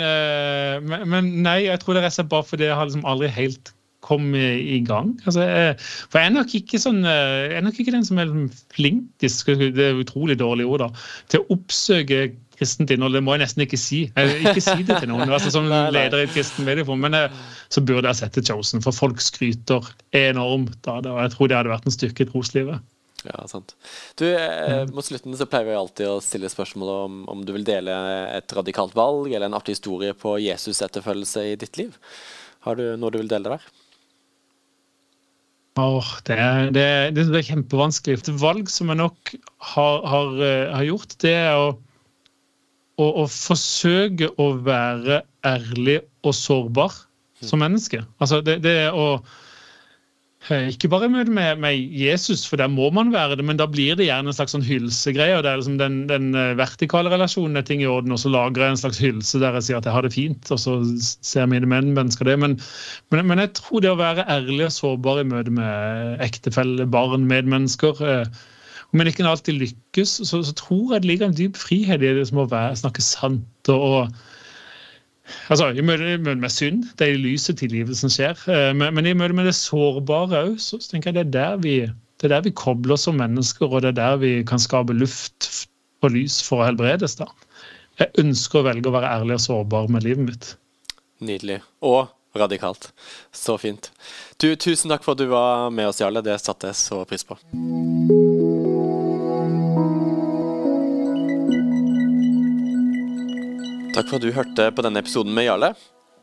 men, 1.07 1.29
nei, 1.45 1.61
jeg 1.69 1.79
tror 1.79 1.95
det 1.95 2.03
er 2.09 2.27
bare 2.27 2.43
fordi 2.43 2.67
jeg 2.67 2.75
har 2.75 2.89
liksom 2.89 3.05
aldri 3.07 3.29
helt 3.31 3.71
kommet 4.09 4.65
i 4.65 4.81
gang. 4.87 5.13
Altså, 5.23 5.45
for 6.09 6.19
jeg 6.19 6.33
er 6.33 6.81
sånn 6.81 7.01
jeg 7.05 7.55
er 7.59 7.65
nok 7.65 7.79
ikke 7.79 7.95
den 7.95 8.05
som 8.07 8.21
er 8.21 8.35
flink 8.73 9.07
det 9.21 9.85
er 9.85 9.99
utrolig 9.99 10.39
dårlig 10.39 10.65
ord, 10.65 10.87
da, 10.87 11.09
til 11.31 11.43
å 11.43 11.57
oppsøke 11.57 12.29
kristent 12.59 12.91
innhold. 12.93 13.15
Det 13.15 13.23
må 13.23 13.35
jeg 13.35 13.43
nesten 13.45 13.65
ikke 13.65 13.79
si. 13.79 14.01
Jeg, 14.11 14.37
ikke 14.43 14.63
si 14.63 14.85
det 14.87 14.99
til 15.01 15.11
noen. 15.11 15.31
altså 15.31 15.51
Som 15.53 15.69
leder 15.95 16.19
i 16.19 16.27
et 16.27 16.35
kristent 16.35 16.67
medieforum. 16.67 17.01
Men 17.05 17.17
jeg, 17.17 17.33
så 17.71 17.83
burde 17.85 18.11
jeg 18.11 18.21
sette 18.21 18.43
Chosen, 18.45 18.83
for 18.85 18.95
folk 18.95 19.23
skryter 19.23 19.91
enormt 20.15 20.89
av 20.91 21.03
det. 21.05 21.13
Og 21.13 21.21
jeg 21.23 21.35
tror 21.35 21.51
det 21.51 21.59
hadde 21.59 21.75
vært 21.75 21.89
en 21.89 21.95
styrke 21.95 22.25
i 22.25 22.31
troslivet. 22.31 22.87
Ja, 23.27 23.43
sant. 23.51 23.73
Du, 24.15 24.23
eh, 24.31 24.85
Mot 24.95 25.03
slutten 25.03 25.35
så 25.35 25.47
pleier 25.49 25.67
vi 25.67 25.75
alltid 25.75 26.07
å 26.07 26.21
stille 26.23 26.51
spørsmål 26.51 26.91
om, 26.93 27.17
om 27.31 27.41
du 27.43 27.51
vil 27.51 27.67
dele 27.67 27.95
et 28.37 28.55
radikalt 28.55 28.95
valg 28.95 29.27
eller 29.33 29.49
en 29.49 29.57
artig 29.59 29.75
historie 29.75 30.15
på 30.15 30.37
Jesus-etterfølgelse 30.39 31.43
i 31.49 31.57
ditt 31.59 31.79
liv. 31.81 31.97
Har 32.63 32.79
du 32.79 32.85
noe 32.99 33.11
du 33.11 33.19
vil 33.19 33.31
dele 33.31 33.57
der? 33.57 33.67
Oh, 35.79 36.07
det, 36.27 36.35
er, 36.35 36.71
det, 36.75 36.85
det, 37.15 37.25
er 37.29 37.45
kjempevanskelig. 37.47 38.19
Et 38.19 38.31
valg 38.41 38.71
som 38.71 38.91
jeg 38.91 38.99
nok 38.99 39.33
har, 39.73 40.01
har, 40.11 40.33
eh, 40.43 40.71
har 40.75 40.87
gjort, 40.87 41.15
det 41.23 41.35
er 41.37 41.59
å, 41.59 41.69
å, 42.99 43.05
å, 43.23 43.27
forsøke 43.31 44.31
å 44.41 44.49
være 44.65 45.21
ærlig 45.47 46.01
og 46.25 46.35
sårbar 46.35 46.97
som 47.39 47.61
menneske. 47.63 48.01
Altså 48.19 48.41
det, 48.43 48.59
det 48.65 48.75
er 48.87 48.97
å 48.97 49.21
ikke 50.49 50.89
bare 50.89 51.07
møte 51.11 51.31
med, 51.33 51.59
med, 51.61 51.77
Jesus, 51.93 52.41
for 52.49 52.57
der 52.57 52.69
må 52.71 52.89
man 52.95 53.11
være 53.13 53.37
det, 53.37 53.45
men 53.45 53.59
da 53.59 53.67
blir 53.69 53.97
det 53.99 54.07
gjerne 54.07 54.31
en 54.31 54.35
slags 54.35 54.55
sånn 54.55 54.65
hylsegreie. 54.65 55.37
og 55.37 55.43
det 55.45 55.51
er 55.51 55.59
liksom 55.61 55.77
Den, 55.81 55.97
den 56.09 56.31
eh, 56.33 56.55
vertikale 56.57 57.11
relasjonen 57.13 57.59
er 57.59 57.65
ting 57.67 57.83
i 57.83 57.89
orden, 57.89 58.15
og 58.15 58.21
så 58.21 58.31
lager 58.33 58.65
jeg 58.65 58.75
en 58.75 58.81
slags 58.81 59.01
hylse 59.03 59.41
der 59.41 59.59
jeg 59.59 59.67
sier 59.67 59.81
at 59.81 59.89
jeg 59.89 59.95
har 59.95 60.07
det 60.07 60.13
fint, 60.15 60.51
og 60.51 60.61
så 60.61 60.77
ser 60.97 61.49
mine 61.51 61.69
mennesker 61.69 62.25
det. 62.25 62.37
Men, 62.41 62.57
men, 63.13 63.25
men, 63.29 63.43
jeg 63.45 63.53
tror 63.61 63.85
det 63.85 63.93
å 63.93 63.99
være 63.99 64.25
ærlig 64.29 64.65
og 64.69 64.73
sårbar 64.77 65.21
i 65.21 65.27
møte 65.29 65.53
med 65.53 66.23
ektefelle, 66.25 66.89
barn, 66.89 67.29
medmennesker 67.29 68.01
eh, 68.05 68.41
Om 68.89 69.03
en 69.03 69.07
ikke 69.11 69.27
alltid 69.29 69.53
lykkes, 69.53 70.15
så, 70.25 70.41
så, 70.41 70.53
tror 70.57 70.95
jeg 70.95 71.03
det 71.03 71.09
ligger 71.11 71.29
en 71.29 71.37
dyp 71.37 71.57
frihet 71.61 72.01
i 72.01 72.13
det 72.17 72.25
som 72.25 72.41
å 72.41 72.49
være, 72.49 72.79
snakke 72.79 73.05
sant. 73.05 73.69
og, 73.69 73.83
og 74.01 74.38
Altså, 75.49 75.69
I 75.73 75.85
møte 75.85 76.35
med 76.35 76.53
synd, 76.53 76.85
det 76.99 77.07
er 77.07 77.15
i 77.15 77.23
lyset 77.23 77.59
tilgivelsen 77.61 78.13
skjer. 78.13 78.37
Eh, 78.51 78.69
men, 78.77 78.93
men 78.97 79.09
i 79.09 79.15
møte 79.17 79.37
med 79.37 79.49
det 79.49 79.55
sårbare 79.57 80.43
òg, 80.45 80.55
så 80.63 80.79
tenker 80.83 81.11
jeg 81.11 81.19
det 81.19 81.25
er, 81.25 81.33
der 81.35 81.63
vi, 81.63 81.75
det 82.19 82.29
er 82.29 82.35
der 82.37 82.47
vi 82.47 82.55
kobler 82.55 82.97
oss 82.97 83.07
som 83.07 83.19
mennesker, 83.19 83.69
og 83.69 83.83
det 83.85 83.93
er 83.93 83.99
der 84.01 84.21
vi 84.23 84.33
kan 84.47 84.61
skape 84.61 84.95
luft 84.97 85.49
og 86.03 86.15
lys 86.15 86.39
for 86.45 86.63
å 86.63 86.69
helbredes. 86.69 87.17
da. 87.19 87.27
Jeg 87.99 88.13
ønsker 88.23 88.61
å 88.61 88.67
velge 88.69 88.87
å 88.87 88.95
være 88.95 89.11
ærlig 89.19 89.39
og 89.39 89.45
sårbar 89.47 89.91
med 89.91 90.07
livet 90.07 90.25
mitt. 90.29 90.49
Nydelig. 91.19 91.59
Og 91.83 92.07
radikalt. 92.37 92.91
Så 93.35 93.57
fint. 93.59 93.91
Du, 94.39 94.53
tusen 94.55 94.91
takk 94.91 95.03
for 95.03 95.17
at 95.17 95.23
du 95.23 95.27
var 95.33 95.69
med 95.73 95.91
oss, 95.91 95.99
Jarle. 96.03 96.23
Det 96.23 96.39
satte 96.39 96.71
jeg 96.71 96.79
så 96.79 97.03
pris 97.09 97.27
på. 97.27 97.39
Takk 103.99 104.13
for 104.13 104.15
at 104.15 104.23
du 104.23 104.31
hørte 104.31 104.65
på 104.71 104.83
denne 104.85 105.01
episoden 105.03 105.33
med 105.35 105.43
Jarle. 105.43 105.67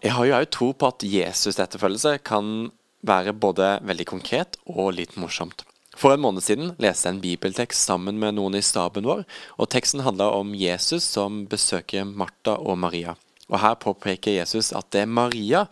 Jeg 0.00 0.14
har 0.16 0.24
jo 0.24 0.36
òg 0.38 0.46
tro 0.48 0.66
på 0.72 0.88
at 0.88 1.04
Jesus-etterfølgelse 1.04 2.14
kan 2.24 2.70
være 3.04 3.34
både 3.36 3.66
veldig 3.84 4.06
konkret 4.08 4.54
og 4.64 4.94
litt 4.96 5.18
morsomt. 5.20 5.60
For 5.92 6.14
en 6.14 6.22
måned 6.24 6.40
siden 6.40 6.70
leste 6.80 7.04
jeg 7.04 7.12
en 7.12 7.20
bibeltekst 7.20 7.84
sammen 7.90 8.16
med 8.22 8.38
noen 8.38 8.56
i 8.56 8.62
staben 8.64 9.04
vår, 9.04 9.26
og 9.60 9.68
teksten 9.74 10.00
handla 10.06 10.30
om 10.38 10.54
Jesus 10.56 11.04
som 11.04 11.42
besøker 11.52 12.08
Martha 12.08 12.54
og 12.56 12.78
Maria. 12.80 13.12
Og 13.50 13.58
Her 13.60 13.76
påpeker 13.84 14.38
Jesus 14.38 14.72
at 14.72 14.88
det 14.96 15.02
er 15.04 15.12
Maria 15.12 15.66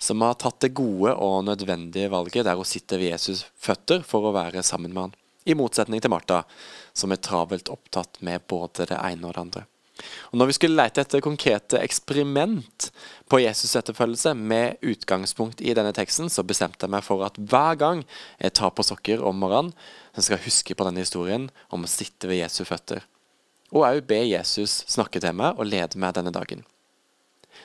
som 0.00 0.24
har 0.24 0.40
tatt 0.40 0.56
det 0.64 0.72
gode 0.80 1.12
og 1.12 1.44
nødvendige 1.50 2.08
valget 2.16 2.48
der 2.48 2.56
hun 2.56 2.70
sitter 2.70 2.96
ved 2.96 3.12
Jesus' 3.12 3.44
føtter 3.60 4.00
for 4.00 4.24
å 4.24 4.32
være 4.32 4.64
sammen 4.64 4.96
med 4.96 5.02
han, 5.02 5.14
i 5.44 5.52
motsetning 5.52 6.00
til 6.00 6.16
Martha, 6.16 6.46
som 6.96 7.12
er 7.12 7.20
travelt 7.20 7.68
opptatt 7.68 8.22
med 8.24 8.48
både 8.48 8.88
det 8.88 8.96
ene 8.96 9.28
og 9.28 9.36
det 9.36 9.44
andre. 9.44 9.66
Og 10.32 10.38
når 10.40 10.48
vi 10.48 10.54
skulle 10.56 10.78
lete 10.78 11.02
etter 11.04 11.22
konkrete 11.24 11.78
eksperiment 11.82 12.88
på 13.30 13.42
Jesus-etterfølgelse 13.42 14.32
med 14.38 14.80
utgangspunkt 14.88 15.60
i 15.60 15.74
denne 15.76 15.92
teksten, 15.96 16.30
så 16.32 16.44
bestemte 16.46 16.86
jeg 16.86 16.94
meg 16.94 17.04
for 17.06 17.24
at 17.26 17.36
hver 17.36 17.78
gang 17.80 18.02
jeg 18.40 18.56
tar 18.56 18.72
på 18.72 18.86
sokker 18.86 19.22
om 19.24 19.38
morgenen, 19.42 19.74
så 20.16 20.24
skal 20.24 20.38
jeg 20.38 20.48
huske 20.48 20.76
på 20.76 20.88
denne 20.88 21.04
historien 21.04 21.48
om 21.72 21.84
å 21.84 21.90
sitte 21.90 22.30
ved 22.30 22.40
Jesu 22.42 22.64
føtter. 22.68 23.04
Og 23.72 23.86
òg 23.88 24.02
be 24.08 24.20
Jesus 24.24 24.82
snakke 24.90 25.20
til 25.20 25.36
meg 25.36 25.60
og 25.60 25.68
lede 25.68 26.00
meg 26.00 26.16
denne 26.16 26.32
dagen. 26.34 26.64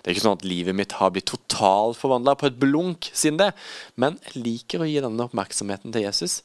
Det 0.03 0.11
er 0.11 0.15
ikke 0.15 0.25
sånn 0.27 0.37
at 0.37 0.45
livet 0.47 0.75
mitt 0.77 0.93
har 0.99 1.11
blitt 1.15 1.29
totalt 1.31 1.97
forvandla 1.97 2.35
på 2.37 2.49
et 2.49 2.59
blunk 2.59 3.09
siden 3.15 3.39
det, 3.39 3.49
men 3.95 4.19
jeg 4.27 4.43
liker 4.43 4.83
å 4.83 4.87
gi 4.87 4.99
denne 5.03 5.25
oppmerksomheten 5.25 5.95
til 5.95 6.05
Jesus, 6.05 6.41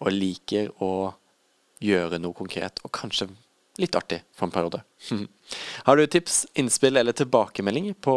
og 0.00 0.12
liker 0.16 0.72
å 0.82 1.14
gjøre 1.84 2.18
noe 2.20 2.36
konkret, 2.36 2.80
og 2.84 2.92
kanskje 2.96 3.28
litt 3.80 3.96
artig 3.98 4.20
for 4.36 4.46
en 4.46 4.54
periode. 4.54 4.82
Har 5.86 5.96
du 5.96 6.06
tips, 6.10 6.44
innspill 6.58 6.96
eller 6.96 7.16
tilbakemelding 7.16 7.92
på 8.04 8.16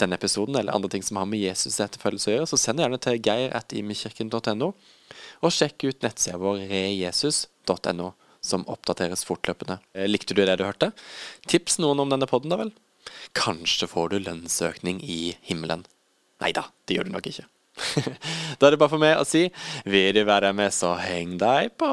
denne 0.00 0.18
episoden 0.18 0.56
eller 0.56 0.74
andre 0.74 0.90
ting 0.90 1.04
som 1.06 1.20
har 1.20 1.28
med 1.30 1.42
Jesus 1.42 1.78
etterfølgelse 1.80 2.30
å 2.30 2.34
gjøre, 2.34 2.50
så 2.50 2.58
send 2.60 2.82
gjerne 2.82 2.98
til 3.02 3.20
geir.imekirken.no, 3.22 4.72
og 5.44 5.54
sjekk 5.54 5.86
ut 5.86 6.02
nettsida 6.06 6.40
vår 6.42 6.64
rejesus.no, 6.72 8.10
som 8.44 8.66
oppdateres 8.68 9.24
fortløpende. 9.28 9.78
Eh, 9.94 10.08
likte 10.10 10.36
du 10.36 10.42
det 10.44 10.58
du 10.60 10.66
hørte? 10.66 10.90
Tips 11.48 11.78
noen 11.80 12.02
om 12.02 12.10
denne 12.12 12.28
podden, 12.30 12.52
da 12.52 12.60
vel? 12.60 12.74
Kanskje 13.36 13.88
får 13.88 14.12
du 14.12 14.22
lønnsøkning 14.24 15.00
i 15.04 15.36
himmelen. 15.46 15.84
Nei 16.42 16.52
da, 16.56 16.68
det 16.84 16.98
gjør 16.98 17.08
du 17.08 17.14
nok 17.14 17.30
ikke. 17.30 17.46
da 18.58 18.66
er 18.66 18.74
det 18.74 18.78
bare 18.78 18.92
for 18.92 19.02
meg 19.02 19.18
å 19.18 19.26
si 19.26 19.48
vil 19.88 20.14
du 20.14 20.22
være 20.28 20.52
med, 20.56 20.74
så 20.74 20.94
heng 21.00 21.38
deg 21.40 21.74
på. 21.80 21.90